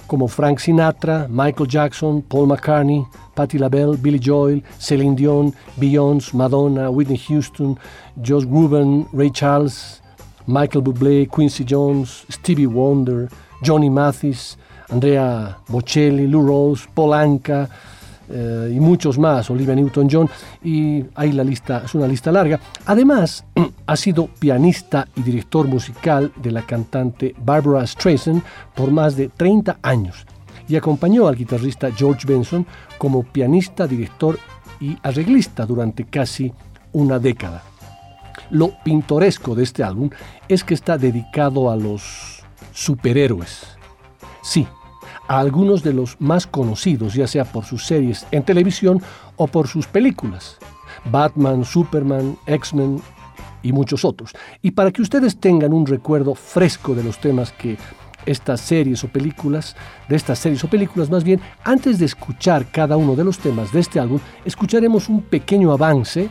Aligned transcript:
como 0.06 0.28
Frank 0.28 0.58
Sinatra, 0.58 1.26
Michael 1.28 1.68
Jackson, 1.68 2.22
Paul 2.22 2.48
McCartney, 2.48 3.04
Patti 3.34 3.58
LaBelle, 3.58 3.96
Billy 3.96 4.20
Joel, 4.22 4.62
Celine 4.78 5.16
Dion, 5.16 5.52
Beyoncé, 5.76 6.36
Madonna, 6.36 6.90
Whitney 6.90 7.18
Houston, 7.18 7.76
Josh 8.24 8.44
Groban, 8.44 9.06
Ray 9.12 9.30
Charles, 9.30 10.00
Michael 10.46 10.82
Bublé, 10.82 11.26
Quincy 11.26 11.64
Jones, 11.64 12.24
Stevie 12.30 12.66
Wonder, 12.66 13.28
Johnny 13.62 13.90
Mathis, 13.90 14.56
Andrea 14.90 15.56
Bocelli, 15.68 16.30
Lou 16.30 16.46
Rawls, 16.46 16.86
Paul 16.94 17.12
Anka, 17.12 17.68
eh, 18.28 18.72
y 18.74 18.80
muchos 18.80 19.18
más, 19.18 19.50
Olivia 19.50 19.74
Newton-John, 19.74 20.28
y 20.62 21.04
ahí 21.14 21.32
la 21.32 21.44
lista 21.44 21.82
es 21.84 21.94
una 21.94 22.06
lista 22.06 22.32
larga. 22.32 22.60
Además, 22.86 23.44
ha 23.86 23.96
sido 23.96 24.28
pianista 24.38 25.06
y 25.16 25.22
director 25.22 25.66
musical 25.66 26.32
de 26.36 26.50
la 26.50 26.62
cantante 26.62 27.34
Barbara 27.38 27.86
Streisand 27.86 28.42
por 28.74 28.90
más 28.90 29.16
de 29.16 29.28
30 29.28 29.78
años 29.82 30.26
y 30.68 30.76
acompañó 30.76 31.28
al 31.28 31.36
guitarrista 31.36 31.90
George 31.92 32.26
Benson 32.26 32.66
como 32.98 33.22
pianista, 33.22 33.86
director 33.86 34.38
y 34.80 34.96
arreglista 35.02 35.64
durante 35.64 36.04
casi 36.04 36.52
una 36.92 37.18
década. 37.18 37.62
Lo 38.50 38.72
pintoresco 38.82 39.54
de 39.54 39.64
este 39.64 39.82
álbum 39.82 40.10
es 40.48 40.64
que 40.64 40.74
está 40.74 40.98
dedicado 40.98 41.70
a 41.70 41.76
los 41.76 42.42
superhéroes. 42.72 43.66
Sí, 44.42 44.66
a 45.28 45.38
algunos 45.38 45.82
de 45.82 45.92
los 45.92 46.20
más 46.20 46.46
conocidos, 46.46 47.14
ya 47.14 47.26
sea 47.26 47.44
por 47.44 47.64
sus 47.64 47.84
series 47.84 48.26
en 48.30 48.42
televisión 48.42 49.02
o 49.36 49.46
por 49.46 49.68
sus 49.68 49.86
películas. 49.86 50.58
Batman, 51.10 51.64
Superman, 51.64 52.36
X-Men 52.46 53.00
y 53.62 53.72
muchos 53.72 54.04
otros. 54.04 54.32
Y 54.62 54.72
para 54.72 54.90
que 54.90 55.02
ustedes 55.02 55.38
tengan 55.38 55.72
un 55.72 55.86
recuerdo 55.86 56.34
fresco 56.34 56.94
de 56.94 57.02
los 57.04 57.20
temas 57.20 57.52
que 57.52 57.76
estas 58.26 58.60
series 58.60 59.04
o 59.04 59.08
películas, 59.08 59.76
de 60.08 60.16
estas 60.16 60.38
series 60.38 60.62
o 60.64 60.68
películas 60.68 61.10
más 61.10 61.24
bien, 61.24 61.40
antes 61.64 61.98
de 61.98 62.06
escuchar 62.06 62.66
cada 62.70 62.96
uno 62.96 63.14
de 63.14 63.24
los 63.24 63.38
temas 63.38 63.72
de 63.72 63.80
este 63.80 64.00
álbum, 64.00 64.18
escucharemos 64.44 65.08
un 65.08 65.22
pequeño 65.22 65.72
avance 65.72 66.28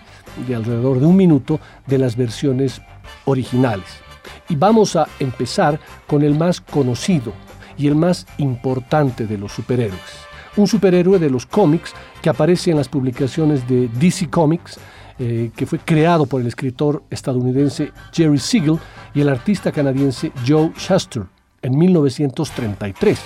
de 0.47 0.55
alrededor 0.55 0.99
de 0.99 1.05
un 1.05 1.15
minuto 1.15 1.59
de 1.87 1.97
las 1.97 2.15
versiones 2.15 2.81
originales. 3.25 3.87
Y 4.49 4.55
vamos 4.55 4.95
a 4.95 5.07
empezar 5.19 5.79
con 6.07 6.21
el 6.23 6.35
más 6.37 6.59
conocido, 6.59 7.33
y 7.77 7.87
el 7.87 7.95
más 7.95 8.25
importante 8.37 9.27
de 9.27 9.37
los 9.37 9.51
superhéroes. 9.51 10.01
Un 10.57 10.67
superhéroe 10.67 11.19
de 11.19 11.29
los 11.29 11.45
cómics 11.45 11.93
que 12.21 12.29
aparece 12.29 12.71
en 12.71 12.77
las 12.77 12.87
publicaciones 12.87 13.67
de 13.67 13.89
DC 13.89 14.29
Comics, 14.29 14.79
eh, 15.19 15.51
que 15.55 15.65
fue 15.65 15.79
creado 15.79 16.25
por 16.25 16.41
el 16.41 16.47
escritor 16.47 17.03
estadounidense 17.09 17.91
Jerry 18.13 18.39
Siegel 18.39 18.79
y 19.13 19.21
el 19.21 19.29
artista 19.29 19.71
canadiense 19.71 20.31
Joe 20.47 20.71
Shuster 20.77 21.23
en 21.61 21.77
1933. 21.77 23.19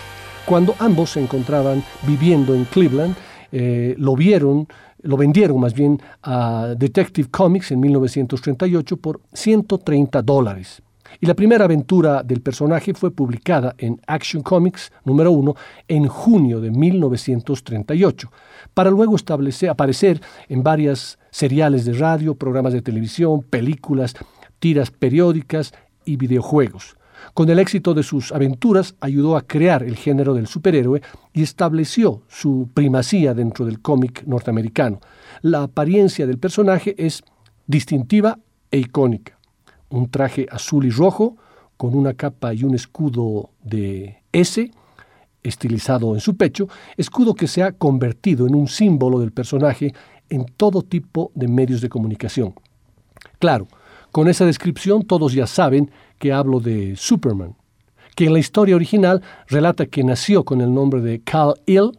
Cuando 0.45 0.75
ambos 0.79 1.11
se 1.11 1.21
encontraban 1.21 1.83
viviendo 2.07 2.55
en 2.55 2.65
Cleveland, 2.65 3.15
eh, 3.51 3.95
lo 3.97 4.15
vieron, 4.15 4.67
lo 5.01 5.17
vendieron 5.17 5.59
más 5.59 5.73
bien 5.73 6.01
a 6.23 6.73
Detective 6.77 7.29
Comics 7.29 7.71
en 7.71 7.79
1938 7.79 8.97
por 8.97 9.21
130 9.33 10.21
dólares. 10.21 10.81
Y 11.19 11.25
la 11.25 11.33
primera 11.33 11.65
aventura 11.65 12.23
del 12.23 12.41
personaje 12.41 12.93
fue 12.93 13.11
publicada 13.11 13.75
en 13.77 13.99
Action 14.07 14.43
Comics 14.43 14.91
número 15.03 15.31
1 15.31 15.55
en 15.87 16.07
junio 16.07 16.61
de 16.61 16.71
1938, 16.71 18.31
para 18.73 18.89
luego 18.89 19.15
establecer, 19.15 19.69
aparecer 19.69 20.21
en 20.47 20.63
varias 20.63 21.19
seriales 21.31 21.85
de 21.85 21.93
radio, 21.93 22.35
programas 22.35 22.73
de 22.73 22.81
televisión, 22.81 23.41
películas, 23.41 24.15
tiras 24.59 24.91
periódicas 24.91 25.73
y 26.05 26.15
videojuegos. 26.15 26.95
Con 27.33 27.49
el 27.49 27.59
éxito 27.59 27.93
de 27.93 28.03
sus 28.03 28.31
aventuras 28.31 28.95
ayudó 29.01 29.35
a 29.35 29.41
crear 29.41 29.83
el 29.83 29.97
género 29.97 30.33
del 30.33 30.47
superhéroe 30.47 31.01
y 31.33 31.43
estableció 31.43 32.23
su 32.27 32.69
primacía 32.73 33.33
dentro 33.33 33.65
del 33.65 33.81
cómic 33.81 34.23
norteamericano. 34.25 35.01
La 35.41 35.63
apariencia 35.63 36.25
del 36.25 36.37
personaje 36.37 36.95
es 36.97 37.23
distintiva 37.67 38.39
e 38.71 38.77
icónica 38.77 39.38
un 39.89 40.09
traje 40.09 40.47
azul 40.51 40.85
y 40.85 40.89
rojo 40.89 41.37
con 41.77 41.95
una 41.95 42.13
capa 42.13 42.53
y 42.53 42.63
un 42.63 42.75
escudo 42.75 43.51
de 43.63 44.21
S 44.31 44.71
estilizado 45.43 46.13
en 46.13 46.19
su 46.19 46.35
pecho, 46.35 46.67
escudo 46.97 47.33
que 47.33 47.47
se 47.47 47.63
ha 47.63 47.71
convertido 47.71 48.47
en 48.47 48.55
un 48.55 48.67
símbolo 48.67 49.19
del 49.19 49.31
personaje 49.31 49.93
en 50.29 50.45
todo 50.45 50.81
tipo 50.81 51.31
de 51.33 51.47
medios 51.47 51.81
de 51.81 51.89
comunicación. 51.89 52.53
Claro, 53.39 53.67
con 54.11 54.27
esa 54.27 54.45
descripción 54.45 55.03
todos 55.03 55.33
ya 55.33 55.47
saben 55.47 55.91
que 56.17 56.33
hablo 56.33 56.59
de 56.59 56.95
Superman, 56.95 57.55
que 58.15 58.25
en 58.25 58.33
la 58.33 58.39
historia 58.39 58.75
original 58.75 59.21
relata 59.47 59.85
que 59.85 60.03
nació 60.03 60.43
con 60.43 60.61
el 60.61 60.73
nombre 60.73 61.01
de 61.01 61.21
Kal 61.21 61.53
El 61.65 61.97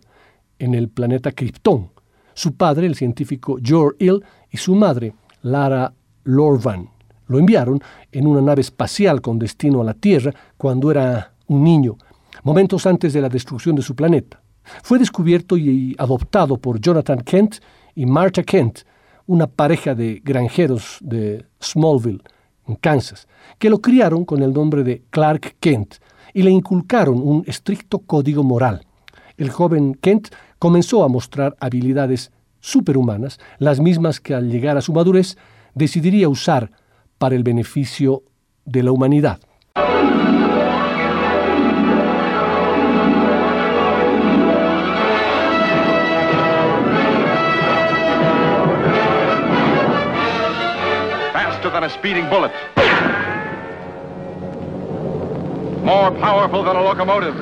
en 0.58 0.74
el 0.74 0.88
planeta 0.88 1.32
Krypton, 1.32 1.90
su 2.34 2.54
padre, 2.54 2.86
el 2.86 2.94
científico 2.94 3.58
Jor-El, 3.64 4.22
y 4.50 4.58
su 4.58 4.74
madre, 4.74 5.14
Lara 5.42 5.94
Lorvan. 6.24 6.90
Lo 7.30 7.38
enviaron 7.38 7.80
en 8.10 8.26
una 8.26 8.40
nave 8.40 8.60
espacial 8.60 9.20
con 9.20 9.38
destino 9.38 9.80
a 9.80 9.84
la 9.84 9.94
Tierra 9.94 10.34
cuando 10.56 10.90
era 10.90 11.32
un 11.46 11.62
niño, 11.62 11.96
momentos 12.42 12.86
antes 12.86 13.12
de 13.12 13.20
la 13.20 13.28
destrucción 13.28 13.76
de 13.76 13.82
su 13.82 13.94
planeta. 13.94 14.42
Fue 14.82 14.98
descubierto 14.98 15.56
y 15.56 15.94
adoptado 15.96 16.56
por 16.56 16.80
Jonathan 16.80 17.20
Kent 17.20 17.58
y 17.94 18.04
Martha 18.04 18.42
Kent, 18.42 18.80
una 19.28 19.46
pareja 19.46 19.94
de 19.94 20.20
granjeros 20.24 20.98
de 21.00 21.46
Smallville, 21.62 22.20
en 22.66 22.74
Kansas, 22.74 23.28
que 23.60 23.70
lo 23.70 23.80
criaron 23.80 24.24
con 24.24 24.42
el 24.42 24.52
nombre 24.52 24.82
de 24.82 25.04
Clark 25.10 25.54
Kent 25.60 25.98
y 26.34 26.42
le 26.42 26.50
inculcaron 26.50 27.20
un 27.22 27.44
estricto 27.46 28.00
código 28.00 28.42
moral. 28.42 28.84
el 29.36 29.50
joven 29.50 29.94
Kent 29.94 30.30
comenzó 30.58 31.04
a 31.04 31.08
mostrar 31.08 31.56
habilidades 31.60 32.32
superhumanas, 32.58 33.38
las 33.58 33.78
mismas 33.78 34.18
que 34.18 34.34
al 34.34 34.50
llegar 34.50 34.76
a 34.76 34.80
su 34.80 34.92
madurez 34.92 35.38
decidiría 35.74 36.28
usar 36.28 36.72
para 37.20 37.34
el 37.34 37.42
beneficio 37.42 38.22
de 38.64 38.82
la 38.82 38.92
humanidad. 38.92 39.40
Faster 51.34 51.70
than 51.70 51.84
a 51.84 51.90
speeding 51.90 52.26
bullet. 52.30 52.52
More 55.84 56.10
powerful 56.12 56.64
than 56.64 56.76
a 56.76 56.82
locomotive. 56.82 57.36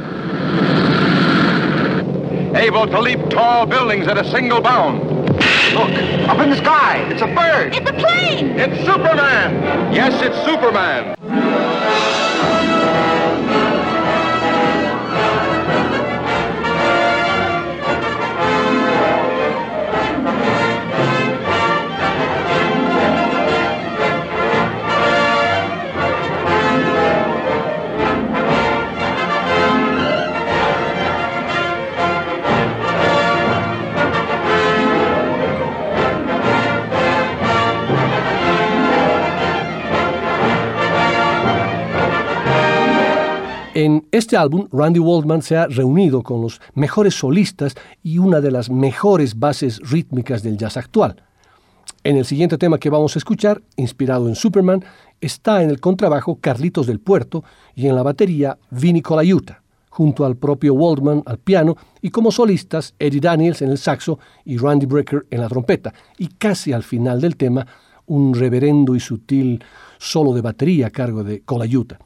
Able 2.56 2.88
to 2.88 3.00
leap 3.00 3.30
tall 3.30 3.64
buildings 3.64 4.08
at 4.08 4.18
a 4.18 4.24
single 4.28 4.60
bound. 4.60 5.04
Look, 5.72 6.17
up 6.38 6.44
in 6.44 6.50
the 6.50 6.56
sky. 6.56 6.98
It's 7.10 7.22
a 7.22 7.26
bird. 7.26 7.74
It's 7.74 7.90
a 7.90 7.92
plane! 7.92 8.58
It's 8.58 8.78
Superman. 8.86 9.92
Yes, 9.92 10.22
it's 10.22 10.36
Superman. 10.44 11.16
En 43.80 44.08
este 44.10 44.36
álbum, 44.36 44.66
Randy 44.72 44.98
Waldman 44.98 45.40
se 45.40 45.56
ha 45.56 45.68
reunido 45.68 46.24
con 46.24 46.42
los 46.42 46.60
mejores 46.74 47.14
solistas 47.14 47.76
y 48.02 48.18
una 48.18 48.40
de 48.40 48.50
las 48.50 48.70
mejores 48.70 49.38
bases 49.38 49.78
rítmicas 49.88 50.42
del 50.42 50.58
jazz 50.58 50.76
actual. 50.76 51.22
En 52.02 52.16
el 52.16 52.24
siguiente 52.24 52.58
tema 52.58 52.78
que 52.78 52.90
vamos 52.90 53.14
a 53.14 53.20
escuchar, 53.20 53.62
inspirado 53.76 54.26
en 54.26 54.34
Superman, 54.34 54.84
está 55.20 55.62
en 55.62 55.70
el 55.70 55.78
contrabajo 55.78 56.40
Carlitos 56.40 56.88
del 56.88 56.98
Puerto 56.98 57.44
y 57.76 57.86
en 57.86 57.94
la 57.94 58.02
batería 58.02 58.58
Vinny 58.70 59.00
Colaiuta, 59.00 59.62
junto 59.90 60.26
al 60.26 60.34
propio 60.34 60.74
Waldman 60.74 61.22
al 61.24 61.38
piano 61.38 61.76
y 62.02 62.10
como 62.10 62.32
solistas 62.32 62.96
Eddie 62.98 63.20
Daniels 63.20 63.62
en 63.62 63.70
el 63.70 63.78
saxo 63.78 64.18
y 64.44 64.56
Randy 64.56 64.86
Brecker 64.86 65.24
en 65.30 65.40
la 65.40 65.48
trompeta. 65.48 65.94
Y 66.18 66.26
casi 66.30 66.72
al 66.72 66.82
final 66.82 67.20
del 67.20 67.36
tema, 67.36 67.64
un 68.06 68.34
reverendo 68.34 68.96
y 68.96 68.98
sutil 68.98 69.62
solo 69.98 70.34
de 70.34 70.40
batería 70.40 70.88
a 70.88 70.90
cargo 70.90 71.22
de 71.22 71.42
Colaiuta. 71.42 72.00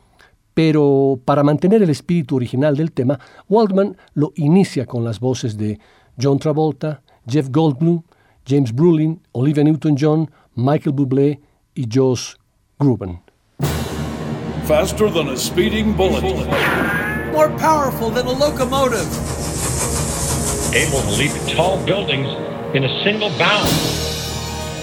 Pero 0.54 1.18
para 1.24 1.42
mantener 1.42 1.82
el 1.82 1.90
espíritu 1.90 2.36
original 2.36 2.76
del 2.76 2.92
tema, 2.92 3.18
Waldman 3.48 3.96
lo 4.14 4.32
inicia 4.36 4.86
con 4.86 5.04
las 5.04 5.18
voces 5.18 5.56
de 5.56 5.78
John 6.20 6.38
Travolta, 6.38 7.02
Jeff 7.26 7.48
Goldblum, 7.50 8.02
James 8.46 8.72
Brolin, 8.72 9.20
Olivia 9.32 9.64
Newton-John, 9.64 10.30
Michael 10.54 10.92
Bublé 10.92 11.40
y 11.74 11.88
Josh 11.90 12.34
Groban. 12.78 13.22
Faster 14.66 15.10
than 15.10 15.28
a 15.28 15.36
speeding 15.36 15.92
bullet. 15.96 16.22
More 17.32 17.50
powerful 17.58 18.10
than 18.10 18.26
a 18.26 18.32
locomotive. 18.32 19.08
Able 20.74 21.00
to 21.00 21.10
leap 21.18 21.32
tall 21.54 21.78
buildings 21.84 22.28
in 22.74 22.84
a 22.84 23.04
single 23.04 23.30
bound. 23.38 23.68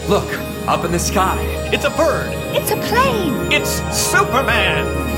Look, 0.10 0.28
up 0.68 0.84
in 0.86 0.92
the 0.92 1.00
sky. 1.00 1.38
It's 1.72 1.86
a 1.86 1.92
bird. 1.92 2.34
It's 2.56 2.72
a 2.72 2.78
plane! 2.78 3.52
It's 3.52 3.82
Superman! 3.96 5.09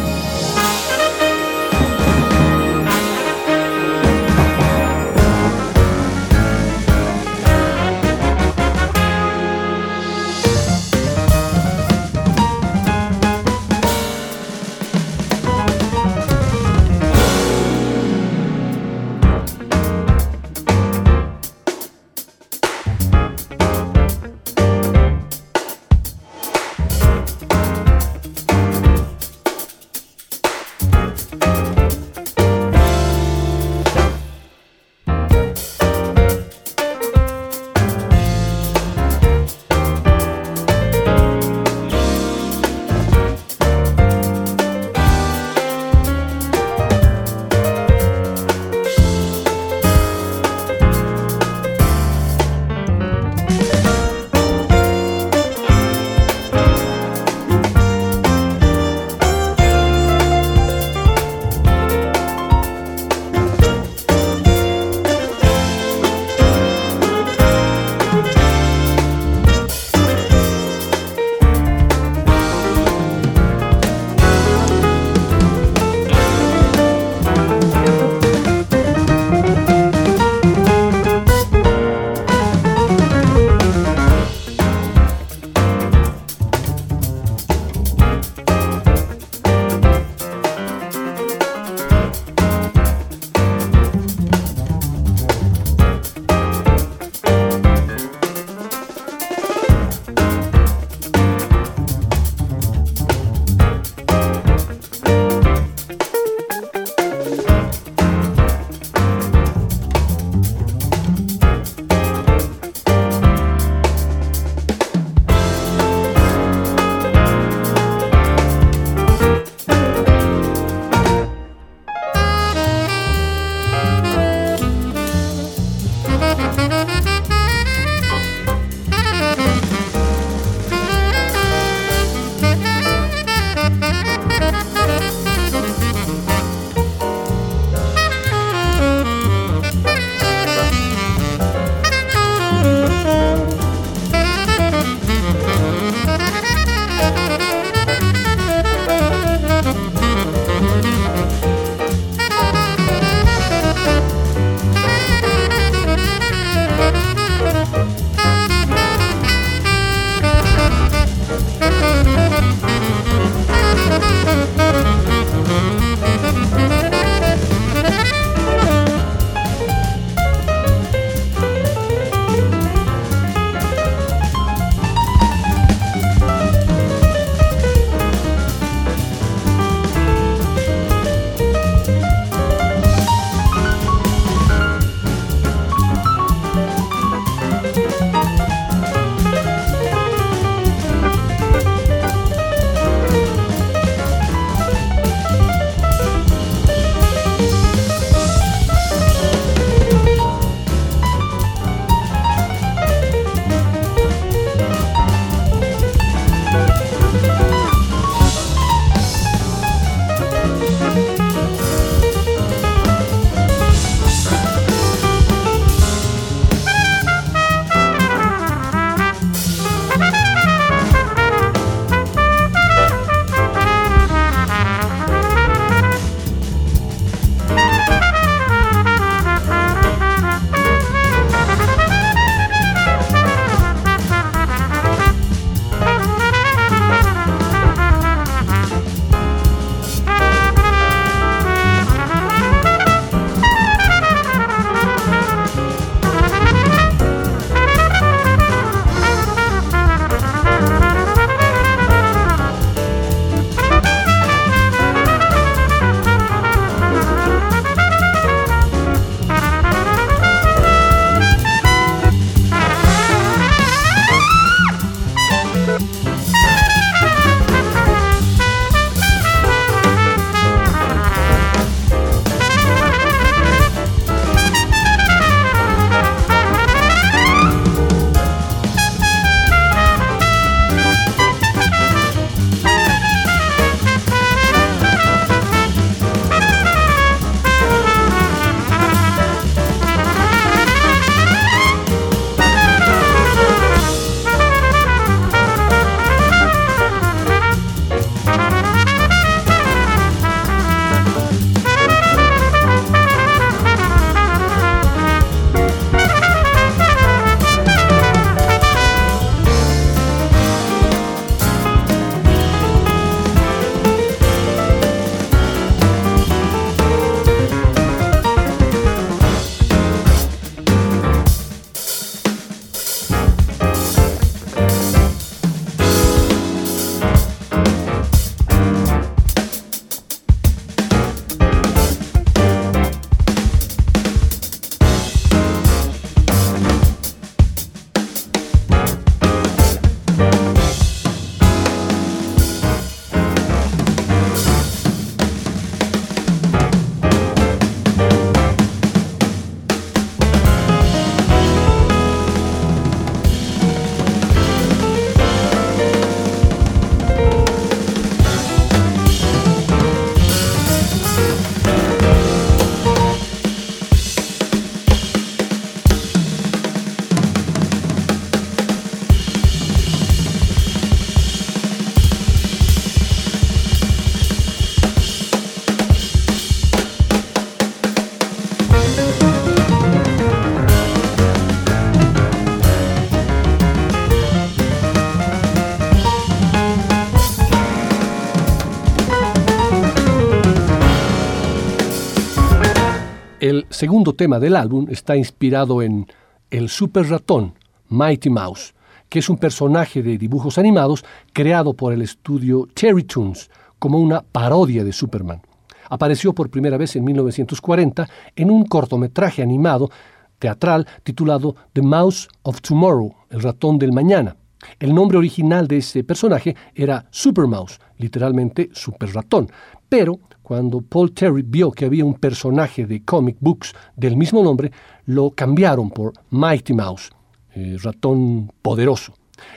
Segundo 393.82 394.14
tema 394.14 394.40
del 394.40 394.56
álbum 394.56 394.86
está 394.92 395.18
inspirado 395.18 395.82
en 395.82 396.06
el 396.52 396.70
super 396.70 397.10
ratón 397.10 397.56
Mighty 397.90 398.30
Mouse, 398.30 398.76
que 399.10 399.18
es 399.18 399.28
un 399.28 399.40
personaje 399.40 400.04
de 400.04 400.20
dibujos 400.20 400.60
animados 400.60 401.04
creado 401.34 401.74
por 401.74 401.92
el 401.92 402.04
estudio 402.04 402.68
Terry 402.76 403.06
Toons 403.06 403.50
como 403.80 403.98
una 403.98 404.22
parodia 404.22 404.84
de 404.84 404.94
Superman. 404.94 405.42
Apareció 405.90 406.32
por 406.32 406.52
primera 406.52 406.78
vez 406.78 406.96
en 406.96 407.06
1940 407.06 408.08
en 408.36 408.52
un 408.52 408.66
cortometraje 408.66 409.42
animado 409.42 409.90
teatral 410.38 410.86
titulado 411.04 411.56
The 411.74 411.82
Mouse 411.82 412.30
of 412.44 412.62
Tomorrow, 412.62 413.16
el 413.32 413.42
ratón 413.42 413.80
del 413.80 413.94
mañana. 413.94 414.36
El 414.80 414.94
nombre 414.94 415.18
original 415.18 415.68
de 415.68 415.78
ese 415.78 416.04
personaje 416.04 416.56
era 416.76 417.08
Super 417.10 417.48
Mouse, 417.48 417.80
literalmente 417.98 418.70
super 418.74 419.12
ratón, 419.12 419.50
pero 419.90 420.20
cuando 420.52 420.82
Paul 420.82 421.14
Terry 421.14 421.44
vio 421.44 421.72
que 421.72 421.86
había 421.86 422.04
un 422.04 422.16
personaje 422.16 422.86
de 422.86 423.06
comic 423.06 423.38
books 423.40 423.74
del 423.96 424.18
mismo 424.18 424.44
nombre, 424.44 424.70
lo 425.06 425.32
cambiaron 425.32 425.90
por 425.90 426.12
Mighty 426.30 426.74
Mouse, 426.74 427.10
eh, 427.56 427.78
ratón 427.82 428.52
poderoso. 428.62 429.14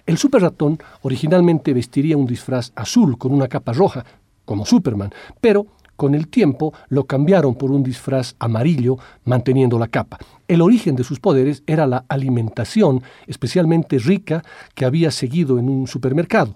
El 0.07 0.19
super 0.19 0.43
ratón 0.43 0.79
originalmente 1.03 1.73
vestiría 1.73 2.17
un 2.17 2.27
disfraz 2.27 2.71
azul 2.77 3.19
con 3.19 3.33
una 3.33 3.49
capa 3.49 3.73
roja, 3.73 4.05
como 4.45 4.65
Superman, 4.65 5.11
pero 5.41 5.67
con 5.97 6.15
el 6.15 6.29
tiempo 6.29 6.73
lo 6.91 7.09
cambiaron 7.09 7.57
por 7.57 7.73
un 7.73 7.83
disfraz 7.83 8.37
amarillo 8.39 8.97
manteniendo 9.25 9.81
la 9.81 9.89
capa. 9.89 10.19
El 10.47 10.63
origen 10.63 10.95
de 10.95 11.03
sus 11.03 11.19
poderes 11.19 11.65
era 11.67 11.89
la 11.89 12.05
alimentación 12.09 13.03
especialmente 13.27 13.99
rica 13.99 14.45
que 14.77 14.85
había 14.85 15.11
seguido 15.11 15.59
en 15.59 15.69
un 15.69 15.89
supermercado. 15.89 16.55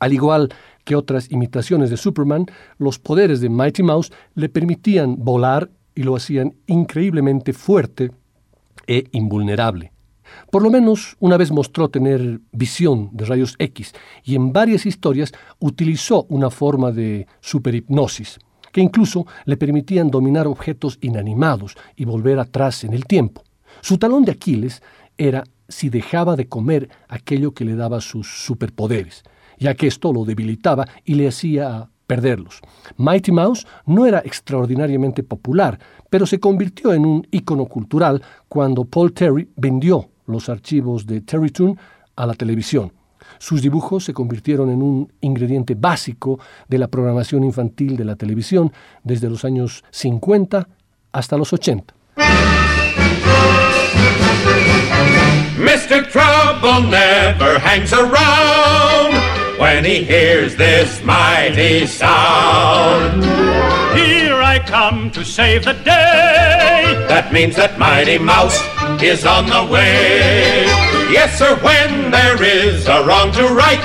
Al 0.00 0.12
igual 0.12 0.52
que 0.84 0.96
otras 0.96 1.30
imitaciones 1.30 1.90
de 1.90 1.96
Superman, 1.96 2.46
los 2.78 2.98
poderes 2.98 3.40
de 3.40 3.48
Mighty 3.48 3.82
Mouse 3.82 4.12
le 4.34 4.48
permitían 4.48 5.16
volar 5.18 5.70
y 5.94 6.02
lo 6.02 6.16
hacían 6.16 6.54
increíblemente 6.66 7.52
fuerte 7.52 8.10
e 8.86 9.04
invulnerable. 9.12 9.92
Por 10.50 10.62
lo 10.62 10.70
menos 10.70 11.16
una 11.20 11.36
vez 11.36 11.50
mostró 11.50 11.90
tener 11.90 12.40
visión 12.52 13.10
de 13.12 13.24
rayos 13.26 13.54
X 13.58 13.92
y 14.24 14.34
en 14.34 14.52
varias 14.52 14.86
historias 14.86 15.32
utilizó 15.58 16.24
una 16.28 16.50
forma 16.50 16.90
de 16.90 17.26
superhipnosis 17.40 18.38
que 18.72 18.80
incluso 18.80 19.26
le 19.44 19.58
permitían 19.58 20.10
dominar 20.10 20.46
objetos 20.46 20.98
inanimados 21.02 21.76
y 21.94 22.06
volver 22.06 22.38
atrás 22.38 22.84
en 22.84 22.94
el 22.94 23.04
tiempo. 23.04 23.44
Su 23.82 23.98
talón 23.98 24.24
de 24.24 24.32
Aquiles 24.32 24.82
era 25.18 25.44
si 25.68 25.90
dejaba 25.90 26.36
de 26.36 26.48
comer 26.48 26.88
aquello 27.08 27.52
que 27.52 27.64
le 27.64 27.76
daba 27.76 28.00
sus 28.00 28.44
superpoderes, 28.44 29.22
ya 29.62 29.74
que 29.74 29.86
esto 29.86 30.12
lo 30.12 30.24
debilitaba 30.24 30.86
y 31.04 31.14
le 31.14 31.28
hacía 31.28 31.88
perderlos. 32.06 32.60
Mighty 32.98 33.32
Mouse 33.32 33.66
no 33.86 34.04
era 34.04 34.18
extraordinariamente 34.18 35.22
popular, 35.22 35.78
pero 36.10 36.26
se 36.26 36.38
convirtió 36.38 36.92
en 36.92 37.06
un 37.06 37.26
icono 37.30 37.64
cultural 37.66 38.22
cuando 38.48 38.84
Paul 38.84 39.12
Terry 39.12 39.48
vendió 39.56 40.10
los 40.26 40.48
archivos 40.48 41.06
de 41.06 41.22
Terrytoon 41.22 41.78
a 42.16 42.26
la 42.26 42.34
televisión. 42.34 42.92
Sus 43.38 43.62
dibujos 43.62 44.04
se 44.04 44.12
convirtieron 44.12 44.68
en 44.70 44.82
un 44.82 45.12
ingrediente 45.20 45.74
básico 45.74 46.38
de 46.68 46.78
la 46.78 46.88
programación 46.88 47.44
infantil 47.44 47.96
de 47.96 48.04
la 48.04 48.16
televisión 48.16 48.72
desde 49.04 49.30
los 49.30 49.44
años 49.44 49.84
50 49.90 50.68
hasta 51.12 51.36
los 51.36 51.52
80. 51.52 51.94
Mr. 55.56 56.08
Trouble 56.10 56.90
never 56.90 57.58
hangs 57.60 57.92
around 57.92 59.21
when 59.62 59.84
he 59.84 60.02
hears 60.02 60.56
this 60.56 61.00
mighty 61.04 61.86
sound. 61.86 63.22
Here 63.96 64.42
I 64.42 64.58
come 64.58 65.08
to 65.12 65.24
save 65.24 65.66
the 65.66 65.74
day. 65.74 66.82
That 67.06 67.32
means 67.32 67.54
that 67.54 67.78
Mighty 67.78 68.18
Mouse 68.18 68.58
is 69.00 69.24
on 69.24 69.46
the 69.46 69.64
way. 69.72 70.64
Yes, 71.16 71.38
sir, 71.38 71.54
when 71.62 72.10
there 72.10 72.42
is 72.42 72.88
a 72.88 73.06
wrong 73.06 73.30
to 73.38 73.44
right, 73.64 73.84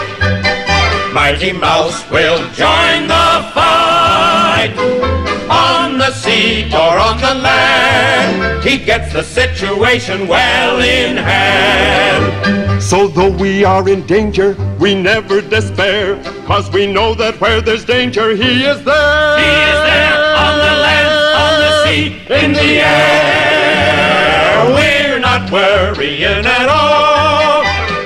Mighty 1.14 1.54
Mouse 1.54 2.00
will 2.10 2.40
join 2.64 3.00
the 3.16 3.30
fight. 3.54 4.74
On 5.48 6.00
the 6.00 6.12
sea 6.12 6.74
or 6.74 6.94
on 7.08 7.18
the 7.22 7.36
land, 7.50 8.64
he 8.64 8.80
gets 8.80 9.14
the 9.14 9.22
situation 9.22 10.28
well 10.28 10.82
in 10.82 11.18
hand. 11.18 11.47
So 12.98 13.08
though 13.08 13.30
we 13.30 13.64
are 13.64 13.88
in 13.88 14.08
danger, 14.08 14.56
we 14.80 15.00
never 15.00 15.40
despair, 15.40 16.20
cause 16.48 16.72
we 16.72 16.92
know 16.92 17.14
that 17.14 17.40
where 17.40 17.62
there's 17.62 17.86
danger, 17.86 18.36
he 18.36 18.66
is 18.66 18.84
there. 18.84 19.38
He 19.38 19.52
is 19.70 19.80
there 19.86 20.18
on 20.46 20.54
the 20.66 20.74
land, 20.82 21.14
on 21.46 21.54
the 21.62 21.72
sea, 21.86 22.06
in 22.44 22.54
the 22.54 22.82
air. 22.82 24.66
We're 24.74 25.20
not 25.20 25.52
worrying 25.52 26.44
at 26.44 26.68
all. 26.68 27.62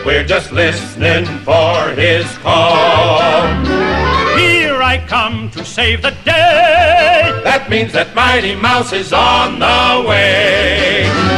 We're 0.05 0.25
just 0.25 0.51
listening 0.51 1.23
for 1.45 1.91
his 1.91 2.27
call. 2.39 3.47
Here 4.37 4.81
I 4.81 5.01
come 5.07 5.49
to 5.51 5.63
save 5.63 6.01
the 6.01 6.11
day. 6.25 7.31
That 7.45 7.67
means 7.69 7.93
that 7.93 8.13
Mighty 8.13 8.55
Mouse 8.55 8.91
is 8.91 9.13
on 9.13 9.59
the 9.59 10.05
way. 10.05 11.30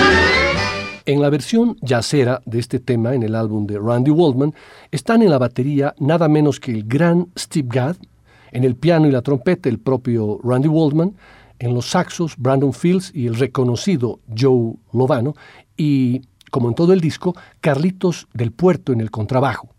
En 1.06 1.22
la 1.22 1.30
versión 1.30 1.76
yacera 1.82 2.42
de 2.46 2.60
este 2.60 2.80
tema 2.80 3.14
en 3.14 3.24
el 3.24 3.36
álbum 3.36 3.68
de 3.68 3.78
Randy 3.78 4.10
Waldman 4.10 4.54
están 4.90 5.22
en 5.22 5.32
la 5.32 5.38
batería 5.38 5.94
nada 6.00 6.30
menos 6.30 6.62
que 6.62 6.72
el 6.72 6.86
gran 6.86 7.28
Steve 7.38 7.68
Gadd, 7.70 7.98
en 8.54 8.64
el 8.64 8.78
piano 8.78 9.06
y 9.08 9.12
la 9.12 9.22
trompeta 9.22 9.68
el 9.68 9.80
propio 9.80 10.40
Randy 10.42 10.70
Waldman, 10.70 11.14
en 11.60 11.74
los 11.74 11.90
saxos 11.90 12.36
Brandon 12.38 12.72
Fields 12.72 13.12
y 13.14 13.28
el 13.28 13.36
reconocido 13.36 14.22
Joe 14.38 14.76
Lovano, 14.94 15.36
y, 15.76 16.22
como 16.52 16.70
en 16.70 16.76
todo 16.76 16.94
el 16.94 17.02
disco, 17.02 17.36
Carlitos 17.60 18.30
del 18.34 18.54
Puerto 18.54 18.94
en 18.94 19.02
el 19.02 19.12
contrabajo. 19.12 19.76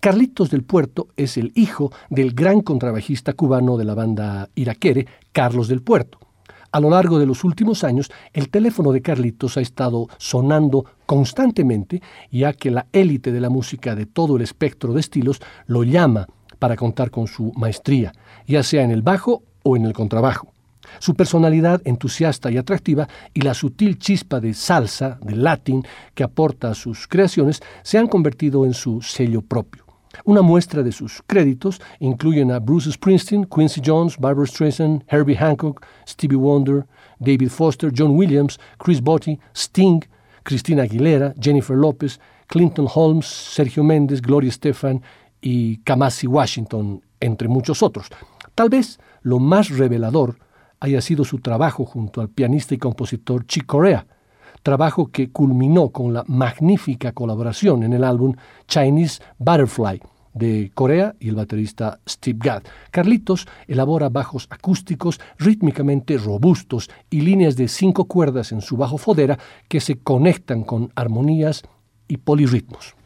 Carlitos 0.00 0.50
del 0.50 0.64
Puerto 0.64 1.06
es 1.16 1.36
el 1.36 1.52
hijo 1.54 1.92
del 2.10 2.32
gran 2.32 2.62
contrabajista 2.62 3.32
cubano 3.32 3.76
de 3.76 3.84
la 3.84 3.94
banda 3.94 4.48
iraquere, 4.56 5.06
Carlos 5.30 5.68
del 5.68 5.82
Puerto. 5.82 6.18
A 6.70 6.80
lo 6.80 6.90
largo 6.90 7.18
de 7.18 7.24
los 7.24 7.44
últimos 7.44 7.82
años, 7.82 8.10
el 8.34 8.50
teléfono 8.50 8.92
de 8.92 9.00
Carlitos 9.00 9.56
ha 9.56 9.62
estado 9.62 10.08
sonando 10.18 10.84
constantemente, 11.06 12.02
ya 12.30 12.52
que 12.52 12.70
la 12.70 12.86
élite 12.92 13.32
de 13.32 13.40
la 13.40 13.48
música 13.48 13.94
de 13.94 14.04
todo 14.04 14.36
el 14.36 14.42
espectro 14.42 14.92
de 14.92 15.00
estilos 15.00 15.40
lo 15.66 15.82
llama 15.82 16.26
para 16.58 16.76
contar 16.76 17.10
con 17.10 17.26
su 17.26 17.52
maestría, 17.56 18.12
ya 18.46 18.62
sea 18.62 18.82
en 18.82 18.90
el 18.90 19.00
bajo 19.00 19.42
o 19.62 19.76
en 19.76 19.86
el 19.86 19.94
contrabajo. 19.94 20.52
Su 20.98 21.14
personalidad 21.14 21.80
entusiasta 21.86 22.50
y 22.50 22.58
atractiva 22.58 23.08
y 23.32 23.40
la 23.42 23.54
sutil 23.54 23.98
chispa 23.98 24.38
de 24.38 24.52
salsa, 24.52 25.18
de 25.22 25.36
latín, 25.36 25.84
que 26.14 26.24
aporta 26.24 26.70
a 26.70 26.74
sus 26.74 27.06
creaciones, 27.06 27.62
se 27.82 27.96
han 27.96 28.08
convertido 28.08 28.66
en 28.66 28.74
su 28.74 29.00
sello 29.00 29.40
propio. 29.40 29.87
Una 30.24 30.42
muestra 30.42 30.82
de 30.82 30.92
sus 30.92 31.22
créditos 31.26 31.80
incluyen 32.00 32.50
a 32.50 32.58
Bruce 32.58 32.90
Springsteen, 32.92 33.44
Quincy 33.44 33.80
Jones, 33.84 34.16
Barbara 34.18 34.46
Streisand, 34.46 35.04
Herbie 35.08 35.36
Hancock, 35.36 35.84
Stevie 36.06 36.36
Wonder, 36.36 36.86
David 37.18 37.50
Foster, 37.50 37.90
John 37.94 38.16
Williams, 38.16 38.58
Chris 38.78 39.00
Botti, 39.00 39.38
Sting, 39.54 40.02
Christina 40.42 40.84
Aguilera, 40.84 41.34
Jennifer 41.40 41.76
Lopez, 41.76 42.18
Clinton 42.46 42.86
Holmes, 42.92 43.26
Sergio 43.26 43.84
Méndez, 43.84 44.20
Gloria 44.22 44.48
Estefan 44.48 45.02
y 45.40 45.78
Kamasi 45.78 46.26
Washington, 46.26 47.02
entre 47.20 47.48
muchos 47.48 47.82
otros. 47.82 48.08
Tal 48.54 48.68
vez 48.70 48.98
lo 49.22 49.38
más 49.38 49.68
revelador 49.68 50.38
haya 50.80 51.00
sido 51.00 51.24
su 51.24 51.38
trabajo 51.38 51.84
junto 51.84 52.20
al 52.20 52.28
pianista 52.28 52.74
y 52.74 52.78
compositor 52.78 53.46
Chick 53.46 53.66
Corea, 53.66 54.06
trabajo 54.62 55.10
que 55.10 55.30
culminó 55.30 55.90
con 55.90 56.12
la 56.12 56.24
magnífica 56.26 57.12
colaboración 57.12 57.82
en 57.82 57.92
el 57.92 58.04
álbum 58.04 58.34
Chinese 58.66 59.22
Butterfly 59.38 60.00
de 60.34 60.70
Corea 60.74 61.14
y 61.18 61.28
el 61.28 61.34
baterista 61.34 62.00
Steve 62.08 62.38
Gadd. 62.40 62.62
Carlitos 62.90 63.46
elabora 63.66 64.08
bajos 64.08 64.46
acústicos 64.50 65.20
rítmicamente 65.38 66.16
robustos 66.16 66.90
y 67.10 67.22
líneas 67.22 67.56
de 67.56 67.68
cinco 67.68 68.04
cuerdas 68.06 68.52
en 68.52 68.60
su 68.60 68.76
bajo 68.76 68.98
fodera 68.98 69.38
que 69.68 69.80
se 69.80 69.98
conectan 69.98 70.62
con 70.62 70.92
armonías 70.94 71.62
y 72.06 72.18
polirritmos. 72.18 72.97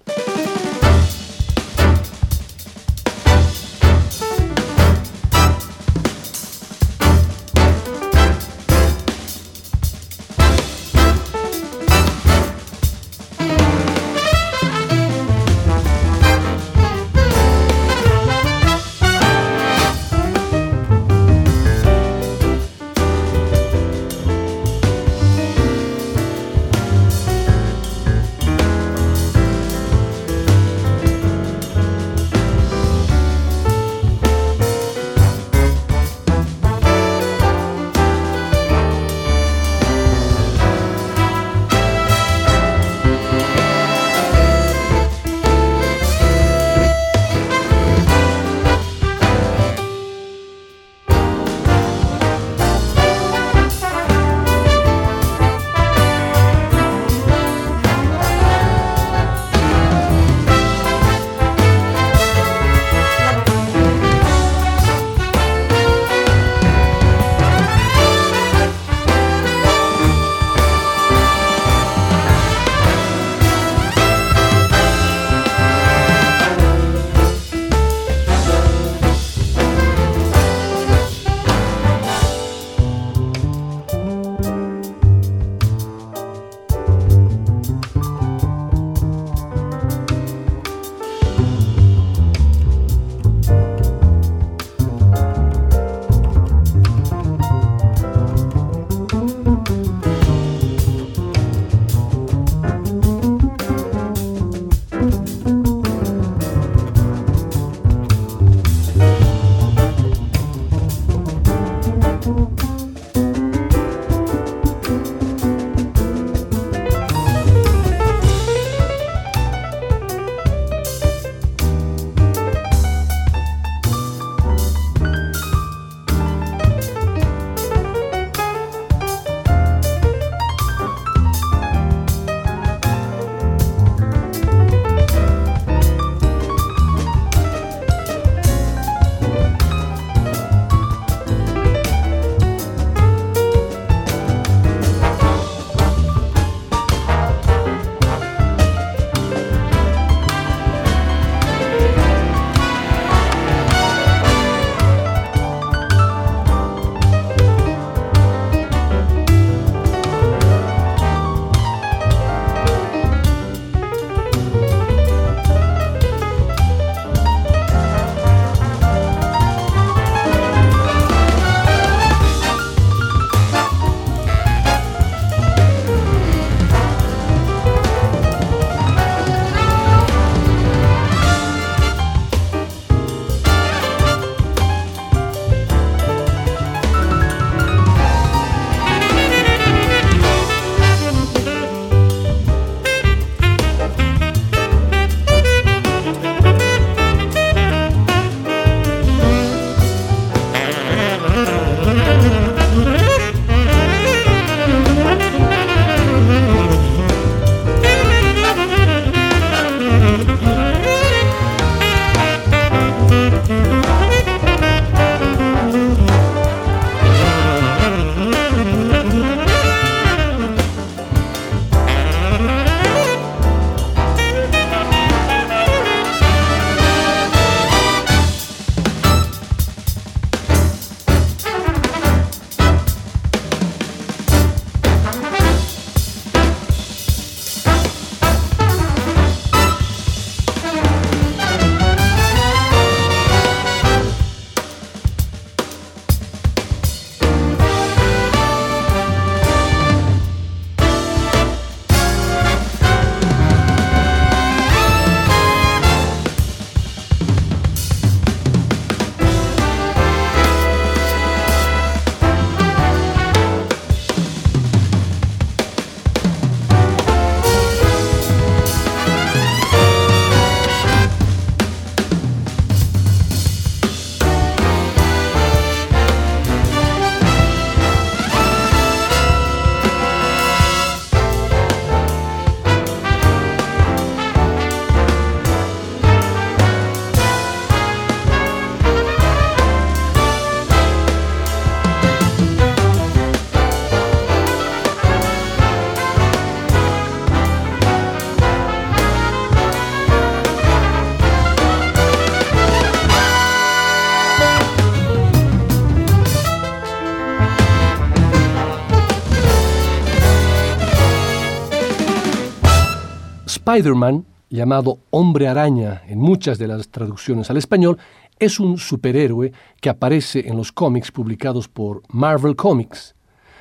Spider-Man, 313.64 314.26
llamado 314.50 314.98
Hombre 315.10 315.46
Araña 315.46 316.02
en 316.08 316.18
muchas 316.18 316.58
de 316.58 316.66
las 316.66 316.88
traducciones 316.88 317.48
al 317.48 317.58
español, 317.58 317.96
es 318.40 318.58
un 318.58 318.76
superhéroe 318.76 319.52
que 319.80 319.88
aparece 319.88 320.48
en 320.48 320.56
los 320.56 320.72
cómics 320.72 321.12
publicados 321.12 321.68
por 321.68 322.02
Marvel 322.08 322.56
Comics. 322.56 323.14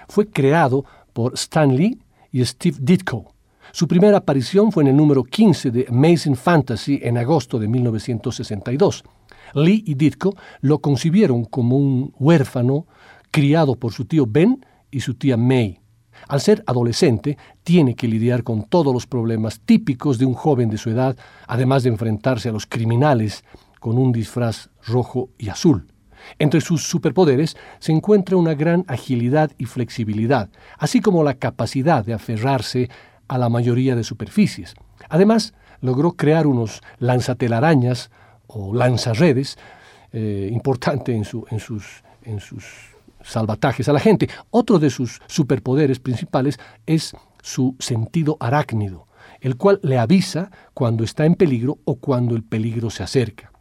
Fue 0.08 0.28
creado 0.28 0.86
por 1.14 1.36
Stan 1.36 1.76
Lee 1.76 2.00
y 2.32 2.44
Steve 2.44 2.78
Ditko. 2.82 3.32
Su 3.74 3.88
primera 3.88 4.18
aparición 4.18 4.72
fue 4.72 4.82
en 4.82 4.90
el 4.90 4.98
número 4.98 5.24
15 5.24 5.70
de 5.70 5.86
Amazing 5.88 6.36
Fantasy 6.36 7.00
en 7.04 7.20
agosto 7.20 7.60
de 7.60 7.68
1962. 7.68 9.04
Lee 9.54 9.84
y 9.86 9.94
Ditko 9.94 10.36
lo 10.62 10.80
concibieron 10.80 11.46
como 11.46 11.78
un 11.78 12.12
huérfano 12.18 12.88
criado 13.30 13.76
por 13.76 13.94
su 13.94 14.06
tío 14.06 14.26
Ben 14.28 14.66
y 14.90 15.02
su 15.02 15.14
tía 15.14 15.38
May. 15.38 15.81
Al 16.32 16.40
ser 16.40 16.64
adolescente, 16.66 17.38
tiene 17.62 17.94
que 17.94 18.08
lidiar 18.08 18.46
con 18.46 18.64
todos 18.64 18.94
los 18.94 19.06
problemas 19.06 19.60
típicos 19.60 20.18
de 20.18 20.26
un 20.26 20.34
joven 20.34 20.70
de 20.70 20.78
su 20.78 20.90
edad, 20.90 21.18
además 21.46 21.84
de 21.84 21.90
enfrentarse 21.90 22.48
a 22.48 22.54
los 22.54 22.66
criminales 22.66 23.44
con 23.82 23.98
un 23.98 24.14
disfraz 24.14 24.70
rojo 24.88 25.28
y 25.38 25.50
azul. 25.50 25.92
Entre 26.40 26.62
sus 26.62 26.84
superpoderes 26.84 27.58
se 27.80 27.92
encuentra 27.92 28.38
una 28.38 28.54
gran 28.54 28.86
agilidad 28.88 29.52
y 29.58 29.66
flexibilidad, 29.66 30.50
así 30.78 31.02
como 31.02 31.26
la 31.26 31.34
capacidad 31.34 32.06
de 32.06 32.14
aferrarse 32.14 32.90
a 33.28 33.38
la 33.38 33.50
mayoría 33.50 33.98
de 33.98 34.06
superficies. 34.06 34.76
Además, 35.10 35.54
logró 35.82 36.14
crear 36.14 36.48
unos 36.48 36.82
lanzatelarañas 37.00 38.10
o 38.48 38.74
lanzarredes, 38.74 39.58
eh, 40.14 40.50
importante 40.50 41.14
en, 41.14 41.26
su, 41.26 41.46
en, 41.52 41.60
sus, 41.60 42.06
en 42.24 42.40
sus 42.40 42.91
salvatajes 43.24 43.90
a 43.90 43.94
la 43.94 44.00
gente. 44.00 44.30
Otro 44.50 44.80
de 44.80 44.90
sus 44.90 45.22
superpoderes 45.28 46.00
principales 46.00 46.60
es 46.86 47.16
su 47.42 47.76
sentido 47.80 48.38
arácnido, 48.40 49.08
el 49.40 49.58
cual 49.58 49.80
le 49.84 49.98
avisa 49.98 50.52
cuando 50.74 51.04
está 51.04 51.26
en 51.26 51.36
peligro 51.36 51.80
o 51.86 51.96
cuando 51.96 52.36
el 52.36 52.44
peligro 52.44 52.90
se 52.90 53.04
acerca. 53.04 53.52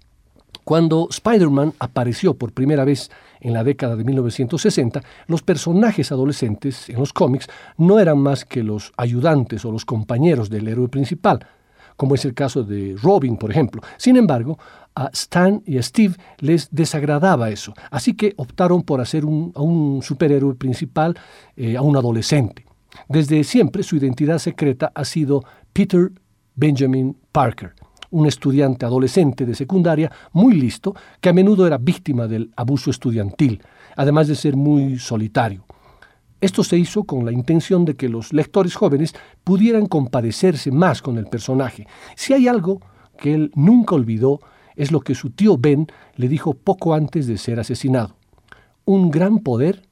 Cuando 0.65 1.09
Spider-Man 1.11 1.75
apareció 1.79 2.35
por 2.35 2.53
primera 2.53 2.85
vez 2.85 3.11
en 3.41 3.55
la 3.55 3.65
década 3.65 3.97
de 3.97 4.05
1960, 4.05 5.03
los 5.27 5.43
personajes 5.43 6.13
adolescentes 6.13 6.89
en 6.89 6.99
los 6.99 7.13
cómics 7.13 7.49
no 7.77 7.99
eran 7.99 8.19
más 8.19 8.45
que 8.45 8.63
los 8.63 8.93
ayudantes 8.97 9.65
o 9.65 9.73
los 9.73 9.85
compañeros 9.85 10.51
del 10.51 10.69
héroe 10.69 10.89
principal, 10.89 11.47
como 11.97 12.15
es 12.15 12.25
el 12.25 12.35
caso 12.35 12.63
de 12.63 12.97
Robin, 13.03 13.37
por 13.37 13.51
ejemplo. 13.51 13.83
Sin 13.97 14.17
embargo, 14.17 14.59
a 14.95 15.11
Stan 15.13 15.63
y 15.67 15.79
a 15.79 15.83
Steve 15.83 16.17
les 16.39 16.69
desagradaba 16.71 17.51
eso, 17.51 17.75
así 17.91 18.15
que 18.15 18.35
optaron 18.37 18.83
por 18.83 19.01
hacer 19.01 19.25
un, 19.25 19.53
a 19.55 19.63
un 19.63 20.03
superhéroe 20.03 20.55
principal 20.55 21.17
eh, 21.57 21.77
a 21.77 21.83
un 21.83 21.97
adolescente. 21.97 22.67
Desde 23.09 23.45
siempre 23.45 23.83
su 23.83 23.97
identidad 23.97 24.39
secreta 24.39 24.93
ha 24.95 25.05
sido 25.05 25.45
Peter 25.73 26.11
Benjamin 26.55 27.17
Parker, 27.33 27.75
un 28.11 28.27
estudiante 28.27 28.85
adolescente 28.85 29.47
de 29.47 29.55
secundaria 29.55 30.11
muy 30.33 30.55
listo 30.55 30.95
que 31.21 31.29
a 31.29 31.33
menudo 31.33 31.67
era 31.67 31.79
víctima 31.79 32.27
del 32.27 32.53
abuso 32.57 32.91
estudiantil, 32.91 33.63
además 33.97 34.29
de 34.29 34.35
ser 34.35 34.57
muy 34.57 34.99
solitario. 34.99 35.65
Esto 36.41 36.65
se 36.65 36.79
hizo 36.79 37.05
con 37.05 37.25
la 37.25 37.33
intención 37.33 37.85
de 37.85 37.97
que 37.97 38.09
los 38.09 38.33
lectores 38.33 38.75
jóvenes 38.75 39.15
pudieran 39.45 39.87
compadecerse 39.87 40.71
más 40.71 41.03
con 41.03 41.19
el 41.19 41.27
personaje. 41.27 41.87
Si 42.17 42.33
hay 42.33 42.49
algo 42.49 42.81
que 43.19 43.35
él 43.35 43.53
nunca 43.55 43.95
olvidó, 43.95 44.41
es 44.81 44.91
lo 44.91 45.01
que 45.01 45.15
su 45.15 45.29
tío 45.29 45.59
Ben 45.59 45.89
le 46.17 46.27
dijo 46.27 46.55
poco 46.55 46.95
antes 46.95 47.27
de 47.27 47.37
ser 47.37 47.61
asesinado. 47.61 48.17
Un 48.87 49.11
gran 49.11 49.41
poder 49.41 49.83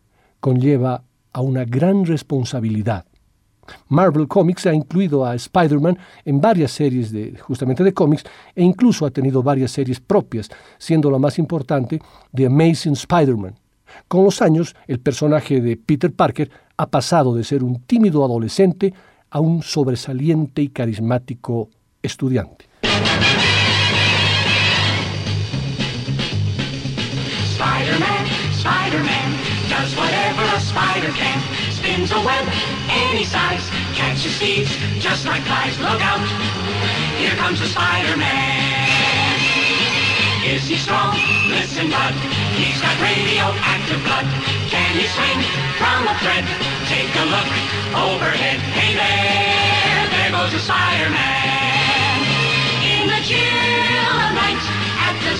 conlleva 0.40 1.05
a 1.31 1.42
una 1.42 1.66
gran 1.66 2.07
responsabilidad. 2.07 3.05
Marvel 3.88 4.27
Comics 4.27 4.64
ha 4.64 4.72
incluido 4.72 5.27
a 5.27 5.35
Spider-Man 5.35 5.98
en 6.24 6.40
varias 6.40 6.70
series 6.70 7.12
de, 7.12 7.37
justamente 7.38 7.85
de 7.85 7.92
cómics 7.92 8.24
e 8.55 8.64
incluso 8.64 9.05
ha 9.05 9.11
tenido 9.11 9.42
varias 9.42 9.72
series 9.72 10.01
propias, 10.01 10.48
siendo 10.79 11.11
la 11.11 11.18
más 11.18 11.38
importante 11.38 12.01
The 12.35 12.46
Amazing 12.46 12.94
Spider-Man. 12.94 13.57
Con 14.09 14.24
los 14.24 14.40
años, 14.40 14.74
el 14.87 15.01
personaje 15.01 15.61
de 15.61 15.77
Peter 15.77 16.11
Parker 16.11 16.51
ha 16.79 16.87
pasado 16.87 17.35
de 17.35 17.44
ser 17.44 17.62
un 17.62 17.83
tímido 17.83 18.24
adolescente 18.24 18.94
a 19.29 19.40
un 19.40 19.62
sobresaliente 19.62 20.62
y 20.62 20.70
carismático 20.70 21.68
estudiante. 22.01 22.64
Spider-Man, 28.68 29.33
does 29.72 29.96
whatever 29.96 30.44
a 30.44 30.61
spider 30.61 31.09
can. 31.16 31.40
Spins 31.72 32.12
a 32.12 32.20
web 32.20 32.44
any 32.92 33.24
size, 33.24 33.64
catches 33.96 34.37
thieves 34.37 34.76
just 35.00 35.24
like 35.24 35.40
flies. 35.48 35.81
Look 35.81 36.04
out, 36.04 36.20
here 37.16 37.33
comes 37.40 37.61
the 37.61 37.66
Spider-Man. 37.72 39.40
Is 40.44 40.68
he 40.68 40.76
strong? 40.76 41.16
Listen, 41.48 41.88
bud. 41.88 42.12
He's 42.61 42.81
got 42.85 42.92
radioactive 43.00 44.04
blood. 44.04 44.28
Can 44.68 44.92
he 45.00 45.09
swing 45.16 45.40
from 45.81 46.04
a 46.04 46.12
thread? 46.20 46.44
Take 46.92 47.09
a 47.09 47.24
look 47.24 47.48
overhead. 47.96 48.61
Hey 48.76 48.92
there, 48.92 50.09
there 50.12 50.31
goes 50.37 50.52
the 50.52 50.61
Spider-Man. 50.61 52.20
In 52.85 53.09
the 53.09 53.20
chill 53.24 54.16
of 54.24 54.33
night, 54.37 54.47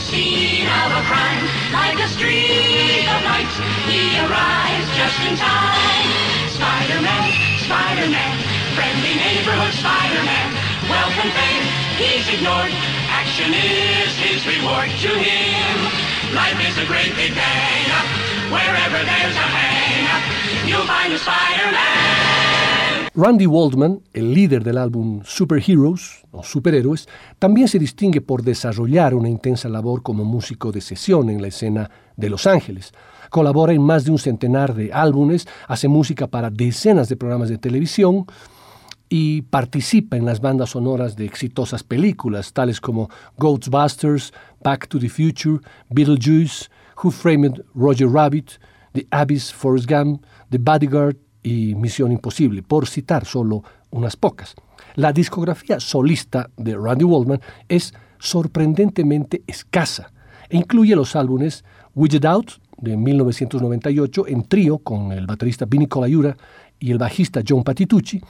scene 0.09 0.65
of 0.65 0.89
a 0.97 1.03
crime, 1.05 1.45
like 1.69 2.01
a 2.01 2.09
streak 2.09 3.05
of 3.13 3.21
light, 3.29 3.53
he 3.85 4.17
arrives 4.25 4.89
just 4.97 5.21
in 5.29 5.37
time. 5.37 6.09
Spider-Man, 6.49 7.29
Spider-Man, 7.61 8.37
friendly 8.73 9.15
neighborhood 9.21 9.75
Spider-Man, 9.77 10.49
wealth 10.89 11.13
fame 11.13 11.65
he's 12.01 12.25
ignored. 12.33 12.73
Action 13.13 13.53
is 13.53 14.17
his 14.17 14.41
reward 14.49 14.89
to 15.05 15.13
him. 15.13 15.77
Life 16.33 16.57
is 16.65 16.79
a 16.79 16.87
great 16.87 17.13
big 17.15 17.35
bang. 17.35 17.89
Wherever 18.49 19.05
there's 19.05 19.37
a 19.37 19.49
hang, 19.61 20.69
you'll 20.69 20.87
find 20.87 21.13
a 21.13 21.19
Spider-Man. 21.19 22.38
Randy 23.21 23.47
Waldman, 23.47 24.01
el 24.13 24.33
líder 24.33 24.63
del 24.63 24.79
álbum 24.79 25.23
Superheroes 25.25 26.23
o 26.31 26.45
Superhéroes, 26.45 27.09
también 27.41 27.67
se 27.67 27.81
distingue 27.81 28.21
por 28.21 28.45
desarrollar 28.45 29.13
una 29.13 29.29
intensa 29.29 29.69
labor 29.69 30.05
como 30.05 30.25
músico 30.25 30.71
de 30.71 30.81
sesión 30.81 31.29
en 31.29 31.43
la 31.43 31.49
escena 31.49 31.91
de 32.17 32.31
Los 32.31 32.47
Ángeles. 32.47 32.93
Colabora 33.29 33.73
en 33.73 33.83
más 33.83 34.05
de 34.05 34.13
un 34.13 34.21
centenar 34.21 34.73
de 34.73 34.93
álbumes, 34.93 35.49
hace 35.67 35.89
música 35.89 36.29
para 36.29 36.49
decenas 36.49 37.09
de 37.09 37.17
programas 37.17 37.49
de 37.49 37.59
televisión, 37.59 38.25
y 39.09 39.43
participa 39.43 40.17
en 40.17 40.25
las 40.25 40.41
bandas 40.41 40.71
sonoras 40.71 41.17
de 41.17 41.25
exitosas 41.25 41.83
películas 41.83 42.53
tales 42.53 42.81
como 42.81 43.11
Ghostbusters, 43.37 44.33
Back 44.63 44.87
to 44.87 45.01
the 45.01 45.09
Future, 45.09 45.59
Beetlejuice, 45.91 46.69
Who 47.03 47.11
Framed 47.11 47.65
Roger 47.75 48.07
Rabbit, 48.07 48.61
The 48.93 49.09
Abyss, 49.11 49.53
Forrest 49.53 49.91
Gump, 49.91 50.25
The 50.51 50.59
Bodyguard 50.59 51.17
y 51.43 51.75
Misión 51.75 52.13
Imposible, 52.13 52.63
por 52.63 52.87
citar 52.87 53.25
solo 53.25 53.63
unas 53.91 54.17
pocas. 54.17 54.55
La 54.95 55.13
discografía 55.13 55.81
solista 55.81 56.51
de 56.57 56.77
Randy 56.77 57.05
Waldman 57.05 57.41
es 57.69 57.95
sorprendentemente 58.19 59.43
escasa 59.47 60.13
e 60.49 60.57
incluye 60.57 60.97
los 60.97 61.15
álbumes 61.15 61.65
Widget 61.95 62.25
Out 62.25 62.53
de 62.79 62.97
1998 62.97 64.27
en 64.29 64.45
trío 64.45 64.79
con 64.79 65.13
el 65.13 65.27
baterista 65.27 65.67
Vinny 65.67 65.87
Colaiuta 65.87 66.37
y 66.81 66.93
el 66.93 66.99
bajista 66.99 67.43
John 67.47 67.65
Patitucci, 67.65 68.21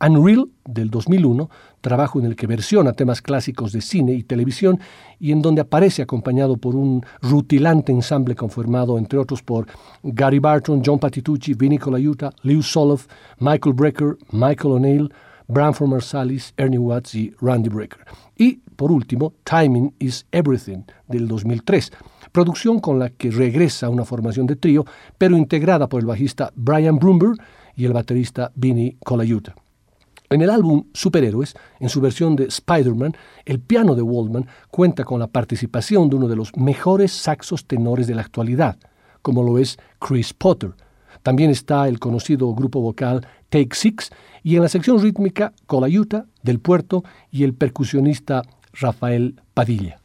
Unreal 0.00 0.48
del 0.64 0.90
2001, 0.90 1.50
trabajo 1.80 2.18
en 2.18 2.26
el 2.26 2.36
que 2.36 2.46
versiona 2.46 2.92
temas 2.92 3.22
clásicos 3.22 3.72
de 3.72 3.80
cine 3.80 4.12
y 4.12 4.22
televisión 4.22 4.78
y 5.18 5.32
en 5.32 5.42
donde 5.42 5.60
aparece 5.60 6.02
acompañado 6.02 6.56
por 6.56 6.76
un 6.76 7.04
rutilante 7.22 7.92
ensamble 7.92 8.34
conformado 8.34 8.98
entre 8.98 9.18
otros 9.18 9.42
por 9.42 9.66
Gary 10.02 10.38
Barton, 10.38 10.82
John 10.84 10.98
Patitucci, 10.98 11.54
Vinny 11.54 11.78
Colaiuta, 11.78 12.30
Lou 12.42 12.62
Soloff, 12.62 13.06
Michael 13.38 13.74
Brecker, 13.74 14.16
Michael 14.32 14.74
O'Neill, 14.74 15.12
Branford 15.46 15.88
Marsalis, 15.88 16.52
Ernie 16.56 16.78
Watts 16.78 17.14
y 17.14 17.34
Randy 17.40 17.70
Brecker. 17.70 18.00
Y, 18.36 18.60
por 18.76 18.92
último, 18.92 19.32
Timing 19.44 19.94
is 19.98 20.26
Everything 20.30 20.82
del 21.08 21.26
2003, 21.26 21.90
producción 22.32 22.80
con 22.80 22.98
la 22.98 23.10
que 23.10 23.30
regresa 23.30 23.88
una 23.88 24.04
formación 24.04 24.46
de 24.46 24.56
trío, 24.56 24.84
pero 25.16 25.36
integrada 25.36 25.88
por 25.88 26.00
el 26.00 26.06
bajista 26.06 26.52
Brian 26.54 26.98
Brumber, 26.98 27.32
y 27.78 27.84
el 27.84 27.92
baterista 27.92 28.50
Vinny 28.56 28.96
Colaiuta. 29.04 29.54
En 30.30 30.42
el 30.42 30.50
álbum 30.50 30.84
Superhéroes, 30.92 31.56
en 31.80 31.88
su 31.88 32.00
versión 32.02 32.36
de 32.36 32.44
Spider-Man, 32.44 33.16
el 33.46 33.60
piano 33.60 33.94
de 33.94 34.02
Waldman 34.02 34.46
cuenta 34.70 35.04
con 35.04 35.20
la 35.20 35.28
participación 35.28 36.10
de 36.10 36.16
uno 36.16 36.28
de 36.28 36.36
los 36.36 36.54
mejores 36.54 37.12
saxos 37.12 37.66
tenores 37.66 38.06
de 38.06 38.14
la 38.14 38.22
actualidad, 38.22 38.76
como 39.22 39.42
lo 39.42 39.58
es 39.58 39.78
Chris 39.98 40.34
Potter. 40.34 40.74
También 41.22 41.50
está 41.50 41.88
el 41.88 41.98
conocido 41.98 42.54
grupo 42.54 42.80
vocal 42.80 43.26
Take 43.48 43.74
Six 43.74 44.10
y 44.42 44.56
en 44.56 44.62
la 44.62 44.68
sección 44.68 45.00
rítmica 45.00 45.54
Colaiuta 45.66 46.26
del 46.42 46.60
Puerto 46.60 47.04
y 47.30 47.44
el 47.44 47.54
percusionista 47.54 48.42
Rafael 48.74 49.40
Padilla. 49.54 49.98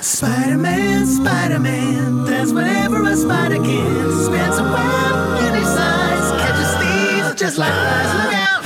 Spider-Man, 0.00 1.02
Spider-Man, 1.02 2.24
whatever 2.54 3.06
spider 3.12 4.99
Look 7.58 7.68
out! 7.68 8.62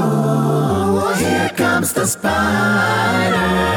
Oh, 0.00 1.14
here 1.18 1.50
comes 1.56 1.92
the 1.92 2.06
spider. 2.06 3.75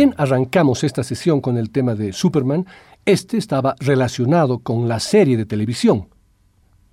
Bien 0.00 0.14
arrancamos 0.16 0.82
esta 0.82 1.04
sesión 1.04 1.42
con 1.42 1.58
el 1.58 1.68
tema 1.68 1.94
de 1.94 2.14
Superman, 2.14 2.64
este 3.04 3.36
estaba 3.36 3.76
relacionado 3.80 4.60
con 4.60 4.88
la 4.88 4.98
serie 4.98 5.36
de 5.36 5.44
televisión. 5.44 6.08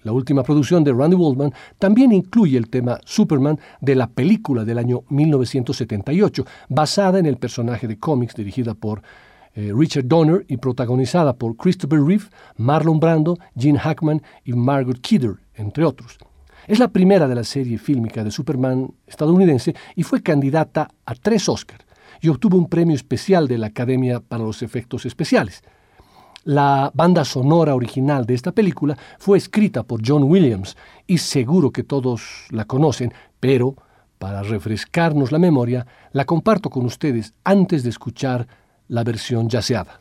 la 0.03 0.11
última 0.11 0.43
producción 0.43 0.83
de 0.83 0.91
Randy 0.91 1.15
Waldman, 1.15 1.53
también 1.79 2.11
incluye 2.11 2.57
el 2.57 2.69
tema 2.69 2.99
Superman 3.05 3.57
de 3.79 3.95
la 3.95 4.07
película 4.07 4.65
del 4.65 4.77
año 4.77 5.03
1978, 5.07 6.45
basada 6.67 7.17
en 7.17 7.25
el 7.25 7.37
personaje 7.37 7.87
de 7.87 7.97
cómics 7.97 8.35
dirigida 8.35 8.73
por 8.73 9.01
eh, 9.55 9.71
Richard 9.73 10.05
Donner 10.05 10.45
y 10.49 10.57
protagonizada 10.57 11.31
por 11.31 11.55
Christopher 11.55 12.03
Reeve, 12.03 12.25
Marlon 12.57 12.99
Brando, 12.99 13.37
Gene 13.57 13.79
Hackman 13.79 14.21
y 14.43 14.51
Margaret 14.51 14.99
Kidder, 14.99 15.35
entre 15.55 15.85
otros. 15.85 16.17
Es 16.67 16.79
la 16.79 16.89
primera 16.89 17.25
de 17.29 17.35
la 17.35 17.45
serie 17.45 17.77
fílmica 17.77 18.25
de 18.25 18.31
Superman 18.31 18.91
estadounidense 19.07 19.73
y 19.95 20.03
fue 20.03 20.21
candidata 20.21 20.89
a 21.05 21.15
tres 21.15 21.47
Oscars 21.47 21.86
y 22.21 22.29
obtuvo 22.29 22.57
un 22.57 22.67
premio 22.67 22.95
especial 22.95 23.47
de 23.47 23.57
la 23.57 23.67
Academia 23.67 24.19
para 24.19 24.43
los 24.43 24.61
Efectos 24.61 25.05
Especiales. 25.05 25.63
La 26.43 26.91
banda 26.93 27.25
sonora 27.25 27.75
original 27.75 28.25
de 28.25 28.33
esta 28.33 28.53
película 28.53 28.97
fue 29.19 29.37
escrita 29.37 29.83
por 29.83 30.01
John 30.05 30.23
Williams 30.23 30.77
y 31.05 31.17
seguro 31.17 31.71
que 31.71 31.83
todos 31.83 32.47
la 32.51 32.65
conocen, 32.65 33.13
pero 33.39 33.75
para 34.17 34.43
refrescarnos 34.43 35.31
la 35.31 35.39
memoria, 35.39 35.85
la 36.11 36.25
comparto 36.25 36.69
con 36.69 36.85
ustedes 36.85 37.33
antes 37.43 37.83
de 37.83 37.89
escuchar 37.89 38.47
la 38.87 39.03
versión 39.03 39.49
yaceada. 39.49 39.99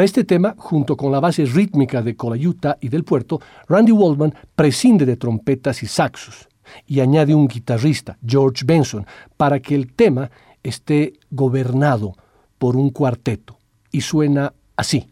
Para 0.00 0.06
este 0.06 0.24
tema, 0.24 0.54
junto 0.56 0.96
con 0.96 1.12
la 1.12 1.20
base 1.20 1.44
rítmica 1.44 2.00
de 2.00 2.16
Colayuta 2.16 2.78
y 2.80 2.88
del 2.88 3.04
puerto, 3.04 3.38
Randy 3.68 3.92
Waldman 3.92 4.34
prescinde 4.56 5.04
de 5.04 5.18
trompetas 5.18 5.82
y 5.82 5.86
saxos 5.86 6.48
y 6.86 7.00
añade 7.00 7.34
un 7.34 7.46
guitarrista, 7.46 8.16
George 8.26 8.64
Benson, 8.64 9.04
para 9.36 9.60
que 9.60 9.74
el 9.74 9.92
tema 9.92 10.30
esté 10.62 11.12
gobernado 11.30 12.14
por 12.56 12.76
un 12.76 12.88
cuarteto 12.88 13.58
y 13.92 14.00
suena 14.00 14.54
así. 14.74 15.06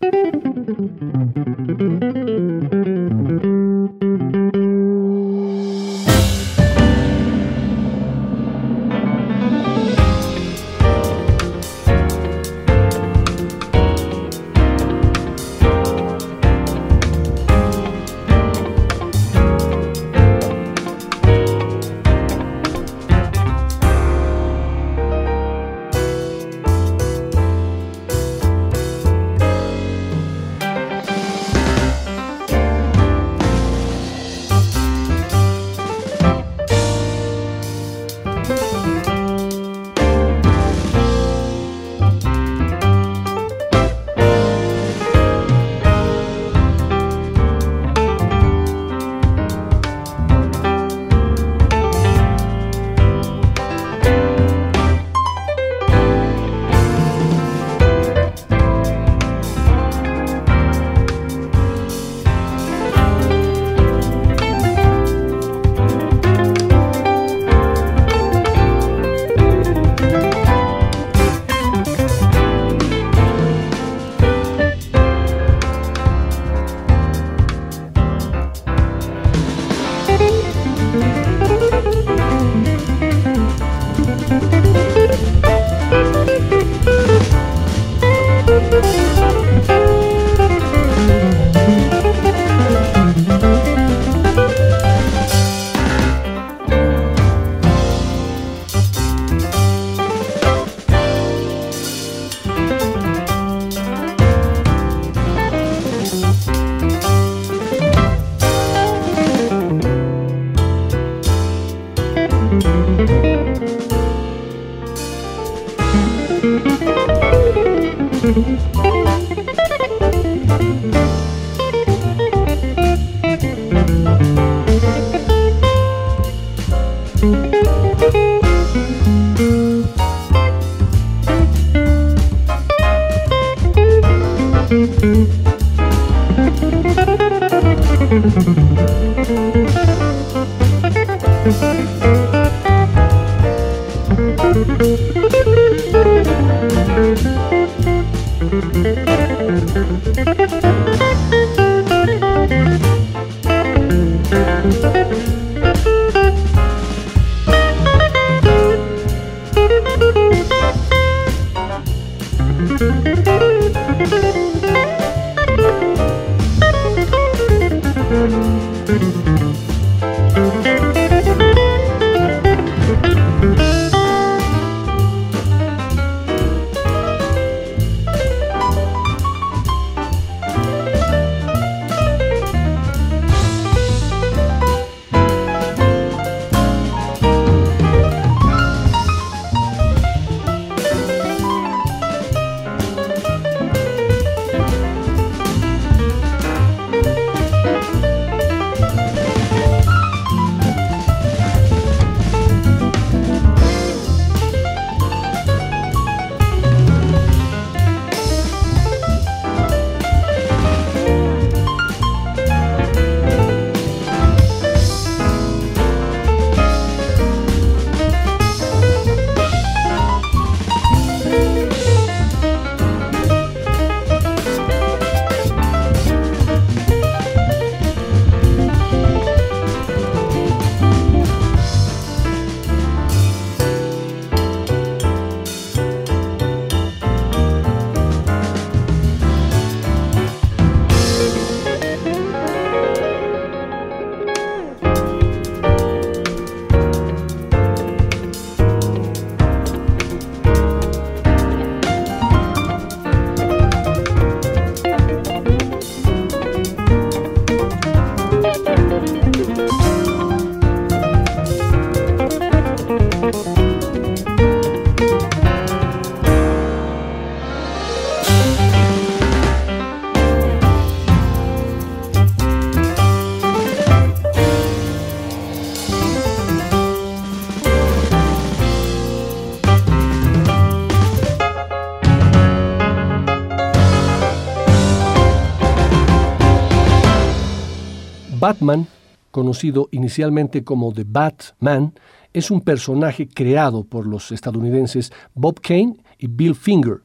Batman, 288.49 288.87
conocido 289.31 289.91
inicialmente 289.93 290.65
como 290.65 290.91
The 290.95 291.05
Batman, 291.07 291.93
es 292.33 292.51
un 292.51 292.63
personaje 292.63 293.29
creado 293.29 293.85
por 293.85 294.07
los 294.07 294.33
estadounidenses 294.33 295.13
Bob 295.35 295.61
Kane 295.61 295.99
y 296.19 296.29
Bill 296.29 296.55
Finger 296.55 297.03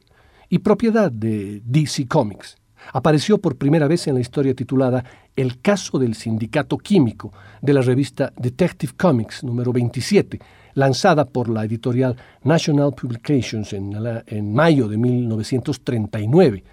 y 0.48 0.60
propiedad 0.60 1.12
de 1.12 1.60
DC 1.62 2.08
Comics. 2.08 2.56
Apareció 2.94 3.36
por 3.36 3.56
primera 3.56 3.86
vez 3.86 4.06
en 4.06 4.14
la 4.14 4.22
historia 4.22 4.54
titulada 4.54 5.04
El 5.36 5.60
caso 5.60 5.98
del 5.98 6.14
sindicato 6.14 6.78
químico 6.78 7.30
de 7.60 7.74
la 7.74 7.82
revista 7.82 8.32
Detective 8.38 8.94
Comics 8.96 9.44
número 9.44 9.70
27, 9.70 10.38
lanzada 10.72 11.26
por 11.26 11.50
la 11.50 11.66
editorial 11.66 12.16
National 12.42 12.94
Publications 12.94 13.70
en, 13.74 13.92
en 14.28 14.54
mayo 14.54 14.88
de 14.88 14.96
1939. 14.96 16.64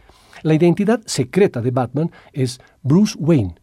La 0.43 0.53
identidad 0.53 1.01
secreta 1.05 1.59
de 1.61 1.71
Batman 1.71 2.09
es 2.31 2.61
Bruce 2.81 3.17
Wayne, 3.19 3.55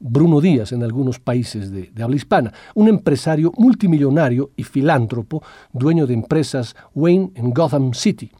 Bruno 0.00 0.40
Díaz 0.40 0.72
en 0.72 0.82
algunos 0.82 1.20
países 1.20 1.70
de, 1.70 1.92
habla 2.02 2.16
hispana, 2.16 2.52
un 2.74 2.88
empresario 2.88 3.52
multimillonario 3.58 4.50
y 4.56 4.64
filántropo, 4.64 5.42
dueño 5.72 6.06
de 6.06 6.14
empresas 6.14 6.74
Wayne 6.94 7.32
en 7.34 7.50
Gotham 7.50 7.92
City. 7.92 8.32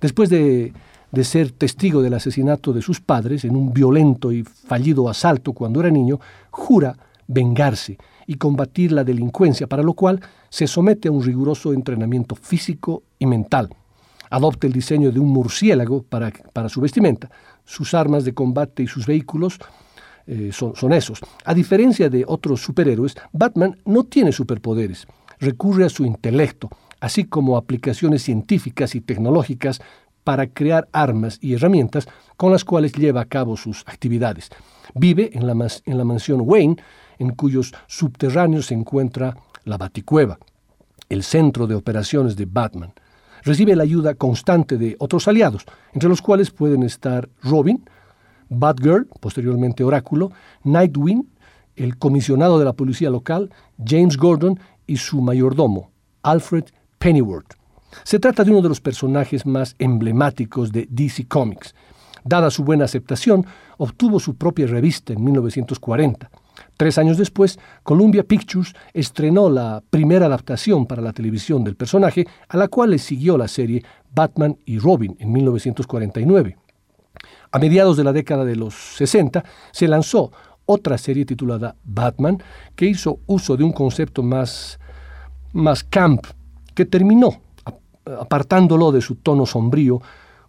Después 0.00 0.30
de, 0.30 0.72
de 1.12 1.24
ser 1.24 1.52
testigo 1.52 2.00
del 2.00 2.14
asesinato 2.14 2.72
de 2.72 2.80
sus 2.80 3.00
padres 3.00 3.44
en 3.44 3.54
un 3.54 3.74
violento 3.74 4.32
y 4.32 4.42
fallido 4.42 5.08
asalto 5.08 5.52
cuando 5.52 5.80
era 5.80 5.90
niño, 5.90 6.18
jura 6.50 6.96
vengarse 7.28 7.98
y 8.26 8.36
combatir 8.36 8.92
la 8.92 9.04
delincuencia, 9.04 9.66
para 9.66 9.82
lo 9.82 9.92
cual 9.92 10.20
se 10.48 10.66
somete 10.66 11.08
a 11.08 11.12
un 11.12 11.22
riguroso 11.22 11.74
entrenamiento 11.74 12.34
físico 12.34 13.02
y 13.18 13.26
mental. 13.26 13.68
Adopta 14.30 14.66
el 14.66 14.72
diseño 14.72 15.12
de 15.12 15.20
un 15.20 15.28
murciélago 15.28 16.02
para, 16.04 16.32
para 16.54 16.70
su 16.70 16.80
vestimenta. 16.80 17.30
Sus 17.66 17.92
armas 17.92 18.24
de 18.24 18.32
combate 18.32 18.82
y 18.82 18.86
sus 18.86 19.06
vehículos 19.06 19.58
eh, 20.26 20.50
son, 20.52 20.92
esos. 20.92 21.20
A 21.44 21.54
diferencia 21.54 22.08
de 22.08 22.24
otros 22.26 22.62
superhéroes, 22.62 23.16
Batman 23.32 23.78
no 23.84 24.04
tiene 24.04 24.32
superpoderes. 24.32 25.06
Recurre 25.38 25.84
a 25.84 25.88
su 25.88 26.04
intelecto, 26.04 26.70
así 27.00 27.24
como 27.24 27.56
aplicaciones 27.56 28.22
científicas 28.22 28.94
y 28.94 29.00
tecnológicas 29.00 29.80
para 30.24 30.46
crear 30.46 30.88
armas 30.92 31.38
y 31.40 31.54
herramientas 31.54 32.06
con 32.36 32.52
las 32.52 32.64
cuales 32.64 32.92
lleva 32.92 33.22
a 33.22 33.26
cabo 33.26 33.56
sus 33.56 33.82
actividades. 33.86 34.50
Vive 34.94 35.30
en 35.32 35.46
la, 35.46 35.68
en 35.84 35.98
la 35.98 36.04
mansión 36.04 36.42
Wayne, 36.42 36.76
en 37.18 37.30
cuyos 37.30 37.74
subterráneos 37.86 38.66
se 38.66 38.74
encuentra 38.74 39.36
la 39.64 39.78
Baticueva, 39.78 40.38
el 41.08 41.22
centro 41.22 41.66
de 41.66 41.74
operaciones 41.74 42.36
de 42.36 42.46
Batman. 42.46 42.92
Recibe 43.42 43.74
la 43.74 43.82
ayuda 43.82 44.14
constante 44.14 44.78
de 44.78 44.94
otros 44.98 45.26
aliados, 45.26 45.64
entre 45.92 46.08
los 46.08 46.22
cuales 46.22 46.50
pueden 46.50 46.84
estar 46.84 47.28
Robin, 47.42 47.84
Batgirl, 48.54 49.06
posteriormente 49.20 49.84
Oráculo, 49.84 50.32
Nightwing, 50.64 51.28
el 51.76 51.96
comisionado 51.98 52.58
de 52.58 52.64
la 52.64 52.72
policía 52.72 53.10
local, 53.10 53.50
James 53.84 54.16
Gordon 54.16 54.58
y 54.86 54.96
su 54.96 55.20
mayordomo, 55.20 55.90
Alfred 56.22 56.64
Pennyworth. 56.98 57.54
Se 58.04 58.18
trata 58.18 58.44
de 58.44 58.50
uno 58.50 58.62
de 58.62 58.68
los 58.68 58.80
personajes 58.80 59.44
más 59.44 59.74
emblemáticos 59.78 60.72
de 60.72 60.86
DC 60.90 61.26
Comics. 61.26 61.74
Dada 62.24 62.50
su 62.50 62.64
buena 62.64 62.84
aceptación, 62.84 63.44
obtuvo 63.78 64.20
su 64.20 64.36
propia 64.36 64.66
revista 64.66 65.12
en 65.12 65.24
1940. 65.24 66.30
Tres 66.76 66.98
años 66.98 67.18
después, 67.18 67.58
Columbia 67.82 68.22
Pictures 68.22 68.74
estrenó 68.92 69.48
la 69.48 69.82
primera 69.90 70.26
adaptación 70.26 70.86
para 70.86 71.02
la 71.02 71.12
televisión 71.12 71.64
del 71.64 71.76
personaje, 71.76 72.26
a 72.48 72.56
la 72.56 72.68
cual 72.68 72.90
le 72.90 72.98
siguió 72.98 73.36
la 73.36 73.48
serie 73.48 73.84
Batman 74.14 74.56
y 74.64 74.78
Robin 74.78 75.16
en 75.18 75.32
1949. 75.32 76.56
A 77.52 77.58
mediados 77.58 77.98
de 77.98 78.04
la 78.04 78.12
década 78.12 78.44
de 78.44 78.56
los 78.56 78.74
60 78.96 79.44
se 79.70 79.86
lanzó 79.86 80.32
otra 80.64 80.96
serie 80.96 81.26
titulada 81.26 81.76
Batman, 81.84 82.42
que 82.74 82.86
hizo 82.86 83.20
uso 83.26 83.56
de 83.56 83.64
un 83.64 83.72
concepto 83.72 84.22
más, 84.22 84.80
más 85.52 85.84
camp, 85.84 86.26
que 86.74 86.86
terminó 86.86 87.40
apartándolo 88.18 88.90
de 88.90 89.00
su 89.00 89.16
tono 89.16 89.46
sombrío 89.46 90.00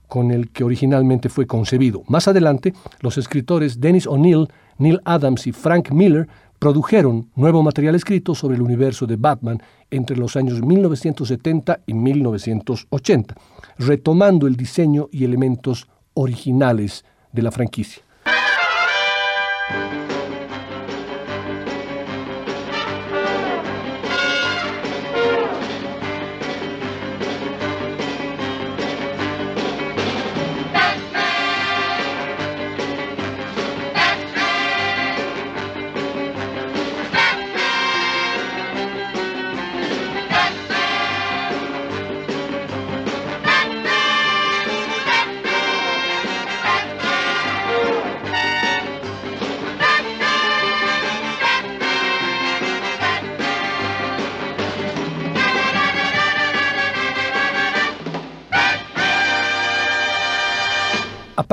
con 0.07 0.31
el 0.31 0.49
que 0.49 0.63
originalmente 0.63 1.29
fue 1.29 1.45
concebido. 1.45 2.03
Más 2.07 2.27
adelante, 2.27 2.73
los 3.01 3.17
escritores 3.17 3.81
Dennis 3.81 4.07
O'Neill, 4.07 4.47
Neil 4.77 5.01
Adams 5.05 5.47
y 5.47 5.51
Frank 5.51 5.91
Miller 5.91 6.27
produjeron 6.59 7.29
nuevo 7.35 7.61
material 7.63 7.95
escrito 7.95 8.33
sobre 8.33 8.55
el 8.55 8.61
universo 8.61 9.05
de 9.05 9.17
Batman 9.17 9.61
entre 9.91 10.15
los 10.15 10.37
años 10.37 10.61
1970 10.61 11.81
y 11.85 11.93
1980, 11.93 13.35
retomando 13.77 14.47
el 14.47 14.55
diseño 14.55 15.09
y 15.11 15.25
elementos 15.25 15.87
originales 16.13 17.05
de 17.31 17.41
la 17.41 17.51
franquicia. 17.51 18.03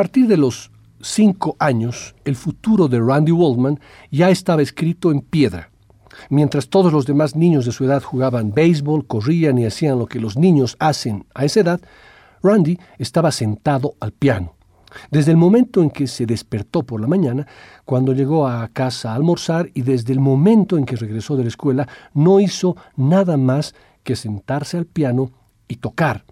Partir 0.00 0.28
de 0.28 0.38
los 0.38 0.70
cinco 1.02 1.56
años, 1.58 2.14
el 2.24 2.34
futuro 2.34 2.88
de 2.88 2.98
Randy 2.98 3.32
Waldman 3.32 3.78
ya 4.10 4.30
estaba 4.30 4.62
escrito 4.62 5.12
en 5.12 5.20
piedra. 5.20 5.68
Mientras 6.30 6.70
todos 6.70 6.90
los 6.90 7.04
demás 7.04 7.36
niños 7.36 7.66
de 7.66 7.72
su 7.72 7.84
edad 7.84 8.02
jugaban 8.02 8.54
béisbol, 8.54 9.06
corrían 9.06 9.58
y 9.58 9.66
hacían 9.66 9.98
lo 9.98 10.06
que 10.06 10.18
los 10.18 10.38
niños 10.38 10.74
hacen 10.78 11.26
a 11.34 11.44
esa 11.44 11.60
edad, 11.60 11.80
Randy 12.42 12.78
estaba 12.96 13.30
sentado 13.30 13.92
al 14.00 14.12
piano. 14.12 14.54
Desde 15.10 15.32
el 15.32 15.36
momento 15.36 15.82
en 15.82 15.90
que 15.90 16.06
se 16.06 16.24
despertó 16.24 16.82
por 16.82 16.98
la 16.98 17.06
mañana, 17.06 17.46
cuando 17.84 18.14
llegó 18.14 18.48
a 18.48 18.68
casa 18.68 19.12
a 19.12 19.16
almorzar 19.16 19.68
y 19.74 19.82
desde 19.82 20.14
el 20.14 20.20
momento 20.20 20.78
en 20.78 20.86
que 20.86 20.96
regresó 20.96 21.36
de 21.36 21.42
la 21.42 21.50
escuela, 21.50 21.86
no 22.14 22.40
hizo 22.40 22.74
nada 22.96 23.36
más 23.36 23.74
que 24.02 24.16
sentarse 24.16 24.78
al 24.78 24.86
piano 24.86 25.30
y 25.68 25.76
tocar 25.76 26.24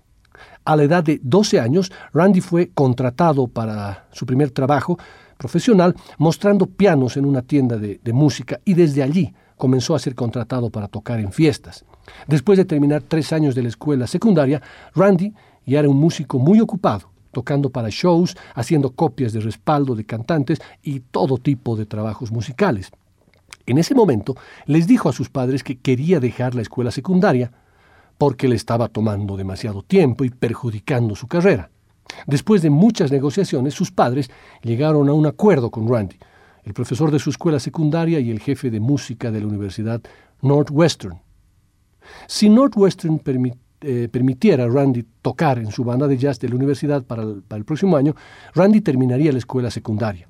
a 0.68 0.76
la 0.76 0.82
edad 0.82 1.02
de 1.02 1.18
12 1.22 1.60
años, 1.60 1.90
Randy 2.12 2.42
fue 2.42 2.68
contratado 2.74 3.48
para 3.48 4.06
su 4.12 4.26
primer 4.26 4.50
trabajo 4.50 4.98
profesional 5.38 5.94
mostrando 6.18 6.66
pianos 6.66 7.16
en 7.16 7.24
una 7.24 7.40
tienda 7.40 7.78
de, 7.78 8.12
música 8.12 8.60
y 8.66 8.74
desde 8.74 9.02
allí 9.02 9.32
comenzó 9.56 9.94
a 9.94 9.98
ser 9.98 10.14
contratado 10.14 10.68
para 10.68 10.86
tocar 10.86 11.20
en 11.20 11.32
fiestas. 11.32 11.86
Después 12.26 12.58
de 12.58 12.66
terminar 12.66 13.02
tres 13.02 13.32
años 13.32 13.54
de 13.54 13.62
la 13.62 13.70
escuela 13.70 14.06
secundaria, 14.06 14.60
Randy 14.94 15.32
ya 15.64 15.78
era 15.78 15.88
un 15.88 15.96
músico 15.96 16.38
muy 16.38 16.60
ocupado, 16.60 17.08
tocando 17.32 17.70
para 17.70 17.88
shows, 17.88 18.36
haciendo 18.54 18.90
copias 18.90 19.32
de 19.32 19.40
respaldo 19.40 19.94
de 19.94 20.04
cantantes 20.04 20.58
y 20.82 21.00
todo 21.00 21.38
tipo 21.38 21.76
de 21.76 21.86
trabajos 21.86 22.30
musicales. 22.30 22.90
En 23.64 23.78
ese 23.78 23.94
momento 23.94 24.36
les 24.66 24.86
dijo 24.86 25.08
a 25.08 25.14
sus 25.14 25.30
padres 25.30 25.64
que 25.64 25.78
quería 25.78 26.20
dejar 26.20 26.54
la 26.54 26.60
escuela 26.60 26.90
secundaria 26.90 27.52
porque 28.18 28.48
le 28.48 28.56
estaba 28.56 28.88
tomando 28.88 29.36
demasiado 29.36 29.82
tiempo 29.82 30.24
y 30.24 30.30
perjudicando 30.30 31.14
su 31.14 31.28
carrera. 31.28 31.70
Después 32.26 32.62
de 32.62 32.70
muchas 32.70 33.12
negociaciones, 33.12 33.74
sus 33.74 33.92
padres 33.92 34.30
llegaron 34.62 35.08
a 35.08 35.12
un 35.12 35.26
acuerdo 35.26 35.70
con 35.70 35.88
Randy, 35.88 36.16
el 36.64 36.74
profesor 36.74 37.10
de 37.10 37.18
su 37.18 37.30
escuela 37.30 37.60
secundaria 37.60 38.18
y 38.18 38.30
el 38.30 38.40
jefe 38.40 38.70
de 38.70 38.80
música 38.80 39.30
de 39.30 39.40
la 39.40 39.46
Universidad 39.46 40.02
Northwestern. 40.42 41.20
Si 42.26 42.48
Northwestern 42.48 43.20
eh, 43.80 44.08
permitiera 44.10 44.64
a 44.64 44.68
Randy 44.68 45.04
tocar 45.22 45.58
en 45.58 45.70
su 45.70 45.84
banda 45.84 46.08
de 46.08 46.16
jazz 46.16 46.40
de 46.40 46.48
la 46.48 46.56
universidad 46.56 47.04
para 47.04 47.22
el, 47.22 47.64
próximo 47.64 47.96
año, 47.96 48.14
Randy 48.54 48.80
terminaría 48.80 49.30
la 49.30 49.38
escuela 49.38 49.70
secundaria. 49.70 50.28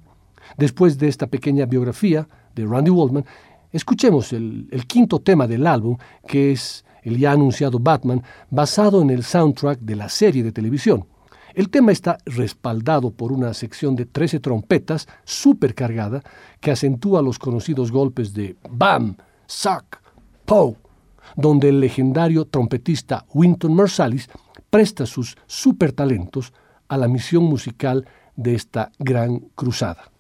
Después 0.57 0.99
de 0.99 1.09
esta 1.09 1.27
pequeña 1.27 1.67
biografía 1.67 2.29
de 2.55 2.67
Randy 2.67 2.91
Waldman, 2.91 3.25
escuchemos 3.73 4.33
el 4.33 4.85
quinto 4.87 5.21
tema 5.21 5.47
del 5.47 5.67
álbum, 5.67 5.97
que 6.27 6.53
es 6.53 6.85
el 7.09 7.19
ya 7.19 7.33
anunciado 7.33 7.79
Batman, 7.79 8.23
basado 8.51 9.03
en 9.03 9.11
el 9.11 9.25
soundtrack 9.25 9.81
de 9.81 9.97
la 9.97 10.09
serie 10.09 10.43
de 10.43 10.53
televisión. 10.53 11.07
El 11.55 11.71
tema 11.71 11.91
está 11.91 12.19
respaldado 12.27 13.11
por 13.11 13.33
una 13.33 13.53
sección 13.55 13.97
de 13.97 14.07
13 14.07 14.41
trompetas 14.41 15.09
supercargada 15.25 16.23
que 16.61 16.71
acentúa 16.71 17.23
los 17.23 17.39
conocidos 17.39 17.91
golpes 17.91 18.33
de 18.33 18.57
Bam, 18.71 19.17
Suck, 19.47 19.97
Pow, 20.45 20.77
donde 21.37 21.71
el 21.71 21.81
legendario 21.81 22.45
trompetista 22.45 23.25
Winton 23.35 23.75
Marsalis 23.75 24.29
presta 24.71 25.07
sus 25.07 25.37
super 25.47 25.93
talentos 25.93 26.53
a 26.89 26.97
la 26.97 27.09
misión 27.09 27.45
musical 27.45 28.07
de 28.37 28.55
esta 28.55 28.93
gran 28.99 29.41
cruzada. 29.55 30.11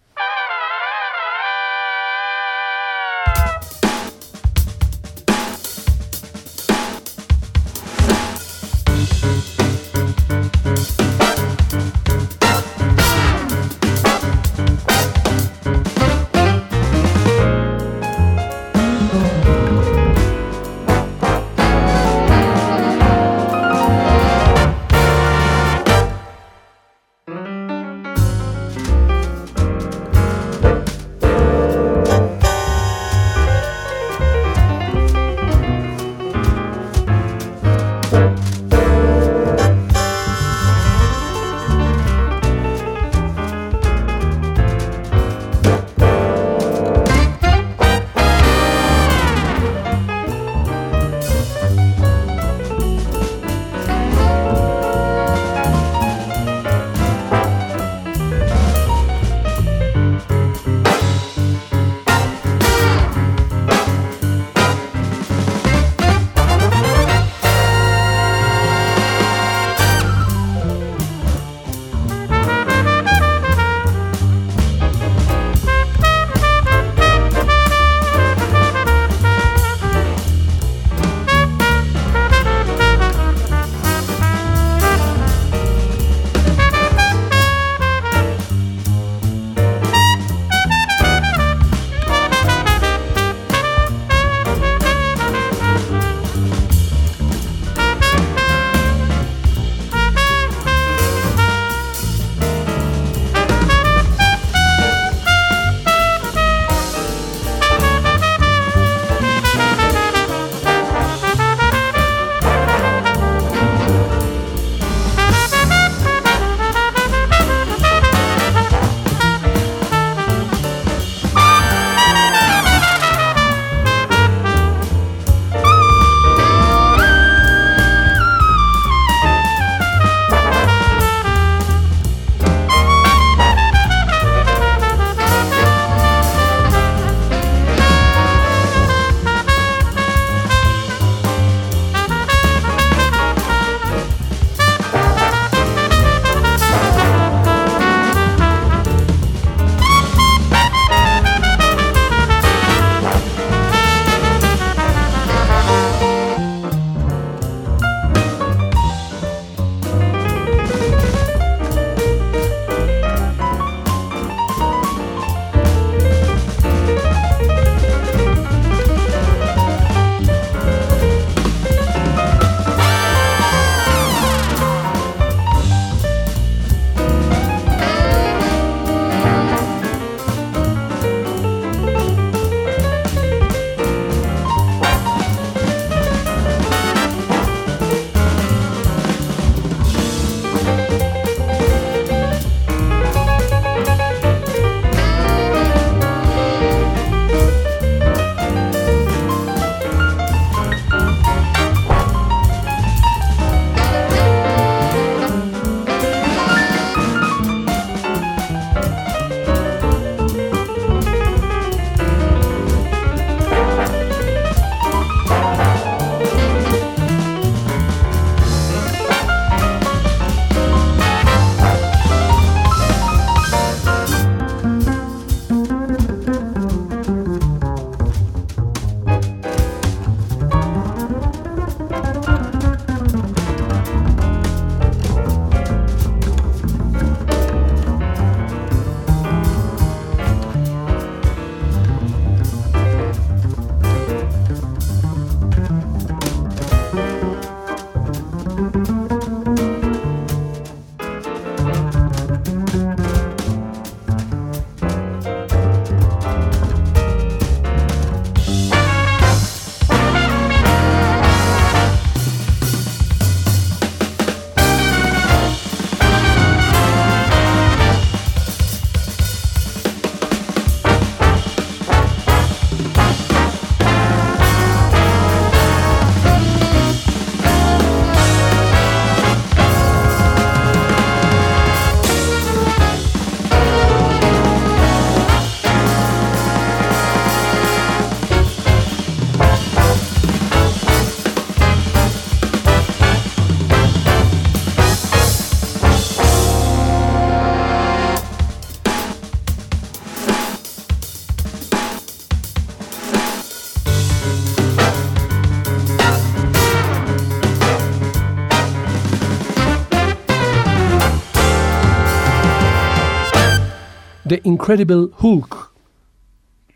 Incredible 314.68 315.08
Hulk, 315.18 315.72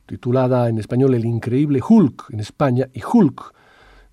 titulada 0.07 0.71
en 0.71 0.79
español 0.79 1.13
El 1.13 1.27
Increíble 1.27 1.79
Hulk 1.87 2.31
en 2.31 2.41
España 2.41 2.89
y 2.95 3.03
Hulk, 3.05 3.53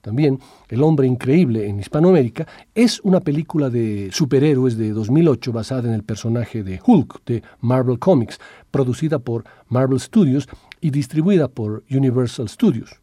también 0.01 0.38
El 0.67 0.84
Hombre 0.84 1.07
Increíble 1.07 1.65
en 1.65 1.80
Hispanoamérica, 1.80 2.45
es 2.75 2.99
una 3.03 3.21
película 3.21 3.69
de 3.69 4.09
superhéroes 4.11 4.77
de 4.77 4.89
2008 4.89 5.53
basada 5.53 5.88
en 5.88 5.93
el 5.93 6.03
personaje 6.03 6.61
de 6.61 6.82
Hulk 6.86 7.23
de 7.25 7.41
Marvel 7.61 7.99
Comics, 7.99 8.38
producida 8.69 9.17
por 9.19 9.45
Marvel 9.69 10.01
Studios 10.01 10.49
y 10.82 10.89
distribuida 10.89 11.47
por 11.47 11.86
Universal 11.89 12.49
Studios. 12.49 12.99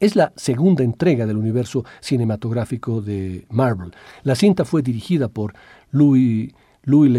Es 0.00 0.16
la 0.16 0.32
segunda 0.36 0.82
entrega 0.84 1.26
del 1.26 1.36
universo 1.36 1.84
cinematográfico 2.00 3.02
de 3.02 3.44
Marvel. 3.50 3.92
La 4.22 4.36
cinta 4.36 4.64
fue 4.64 4.80
dirigida 4.80 5.28
por 5.28 5.52
Louis, 5.90 6.50
Louis 6.84 7.12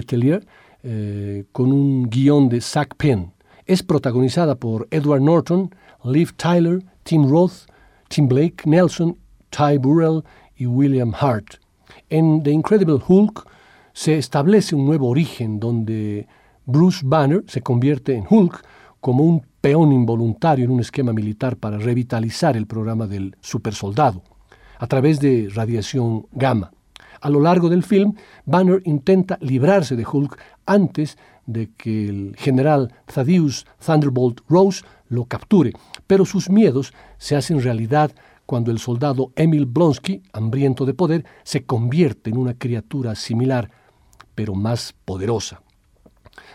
eh, 0.83 1.45
con 1.51 1.71
un 1.71 2.09
guion 2.09 2.49
de 2.49 2.61
Zach 2.61 2.95
Penn. 2.97 3.33
Es 3.65 3.81
protagonizada 3.83 4.55
por 4.55 4.87
Edward 4.91 5.21
Norton, 5.21 5.73
Liv 6.03 6.33
Tyler, 6.35 6.83
Tim 7.03 7.29
Roth, 7.29 7.65
Tim 8.09 8.27
Blake 8.27 8.63
Nelson, 8.65 9.17
Ty 9.49 9.77
Burrell 9.77 10.23
y 10.55 10.65
William 10.65 11.13
Hart. 11.17 11.55
En 12.09 12.43
The 12.43 12.51
Incredible 12.51 12.99
Hulk 13.07 13.47
se 13.93 14.17
establece 14.17 14.75
un 14.75 14.85
nuevo 14.85 15.07
origen 15.07 15.59
donde 15.59 16.27
Bruce 16.65 17.01
Banner 17.03 17.43
se 17.47 17.61
convierte 17.61 18.15
en 18.15 18.25
Hulk 18.29 18.63
como 18.99 19.23
un 19.23 19.45
peón 19.61 19.91
involuntario 19.91 20.65
en 20.65 20.71
un 20.71 20.79
esquema 20.79 21.13
militar 21.13 21.57
para 21.57 21.77
revitalizar 21.77 22.57
el 22.57 22.67
programa 22.67 23.07
del 23.07 23.35
supersoldado 23.41 24.23
a 24.79 24.87
través 24.87 25.19
de 25.19 25.49
radiación 25.53 26.27
gamma. 26.33 26.71
A 27.23 27.29
lo 27.29 27.39
largo 27.39 27.69
del 27.69 27.83
film, 27.83 28.15
Banner 28.45 28.81
intenta 28.83 29.37
librarse 29.39 29.95
de 29.95 30.05
Hulk 30.05 30.37
antes 30.65 31.17
de 31.45 31.71
que 31.77 32.09
el 32.09 32.35
general 32.37 32.93
Thaddeus 33.05 33.65
Thunderbolt 33.79 34.41
Rose 34.49 34.83
lo 35.07 35.23
capture, 35.23 35.71
pero 36.05 36.25
sus 36.25 36.49
miedos 36.49 36.93
se 37.17 37.37
hacen 37.37 37.61
realidad 37.61 38.11
cuando 38.45 38.71
el 38.71 38.79
soldado 38.79 39.31
Emil 39.37 39.65
Blonsky, 39.65 40.21
hambriento 40.33 40.85
de 40.85 40.93
poder, 40.93 41.25
se 41.43 41.65
convierte 41.65 42.29
en 42.29 42.37
una 42.37 42.55
criatura 42.55 43.15
similar, 43.15 43.71
pero 44.35 44.53
más 44.53 44.93
poderosa. 45.05 45.61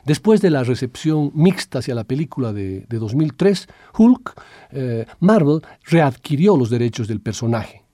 Después 0.05 0.43
de 0.43 0.51
la 0.51 0.65
recepción 0.65 1.31
mixta 1.35 1.79
hacia 1.79 1.95
la 1.95 2.05
película 2.05 2.53
de, 2.53 2.85
2003, 2.91 3.69
Hulk, 3.97 4.35
eh, 4.73 5.07
Marvel 5.21 5.63
readquirió 5.85 6.59
los 6.59 6.69
derechos 6.69 7.09
del 7.09 7.23
personaje. 7.23 7.88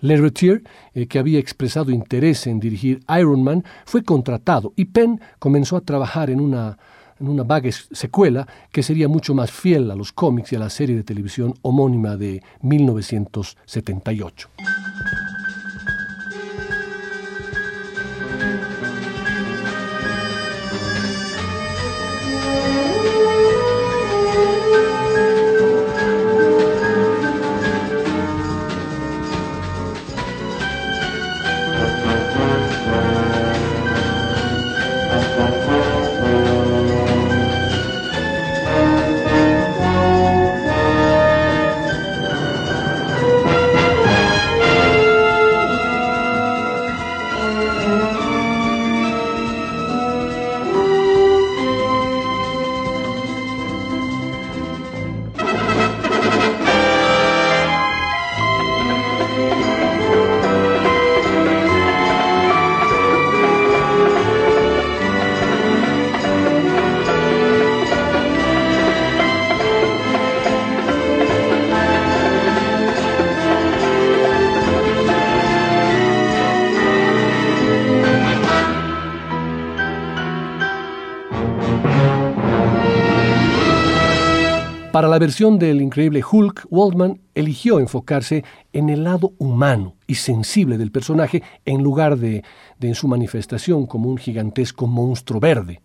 Le 0.00 0.14
eh, 0.94 1.06
que 1.06 1.18
había 1.18 1.38
expresado 1.38 1.90
interés 1.90 2.46
en 2.46 2.60
dirigir 2.60 3.00
Iron 3.18 3.42
Man, 3.42 3.64
fue 3.84 4.04
contratado 4.04 4.72
y 4.76 4.86
Penn 4.86 5.20
comenzó 5.38 5.76
a 5.76 5.80
trabajar 5.80 6.30
en 6.30 6.40
una, 6.40 6.78
en 7.18 7.28
una 7.28 7.42
vaga 7.42 7.70
secuela 7.72 8.46
que 8.70 8.82
sería 8.82 9.08
mucho 9.08 9.34
más 9.34 9.50
fiel 9.50 9.90
a 9.90 9.96
los 9.96 10.12
cómics 10.12 10.52
y 10.52 10.56
a 10.56 10.60
la 10.60 10.70
serie 10.70 10.96
de 10.96 11.02
televisión 11.02 11.54
homónima 11.62 12.16
de 12.16 12.42
1978. 12.62 14.48
La 85.18 85.26
versión 85.26 85.58
del 85.58 85.82
increíble 85.82 86.22
Hulk, 86.22 86.68
Waldman 86.70 87.20
eligió 87.34 87.80
enfocarse 87.80 88.44
en 88.72 88.88
el 88.88 89.02
lado 89.02 89.32
humano 89.38 89.96
y 90.06 90.14
sensible 90.14 90.78
del 90.78 90.92
personaje 90.92 91.42
en 91.64 91.82
lugar 91.82 92.18
de, 92.18 92.44
en 92.80 92.94
su 92.94 93.08
manifestación 93.08 93.86
como 93.86 94.10
un 94.10 94.16
gigantesco 94.16 94.86
monstruo 94.86 95.40
verde. 95.40 95.80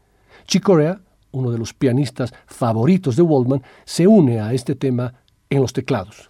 Chick 0.46 0.62
Corea, 0.62 1.02
uno 1.32 1.50
de 1.50 1.58
los 1.58 1.74
pianistas 1.74 2.32
favoritos 2.46 3.16
de 3.16 3.24
Waldman, 3.24 3.64
se 3.86 4.06
une 4.06 4.40
a 4.40 4.54
este 4.54 4.76
tema 4.76 5.16
en 5.50 5.62
los 5.62 5.74
teclados. 5.74 6.30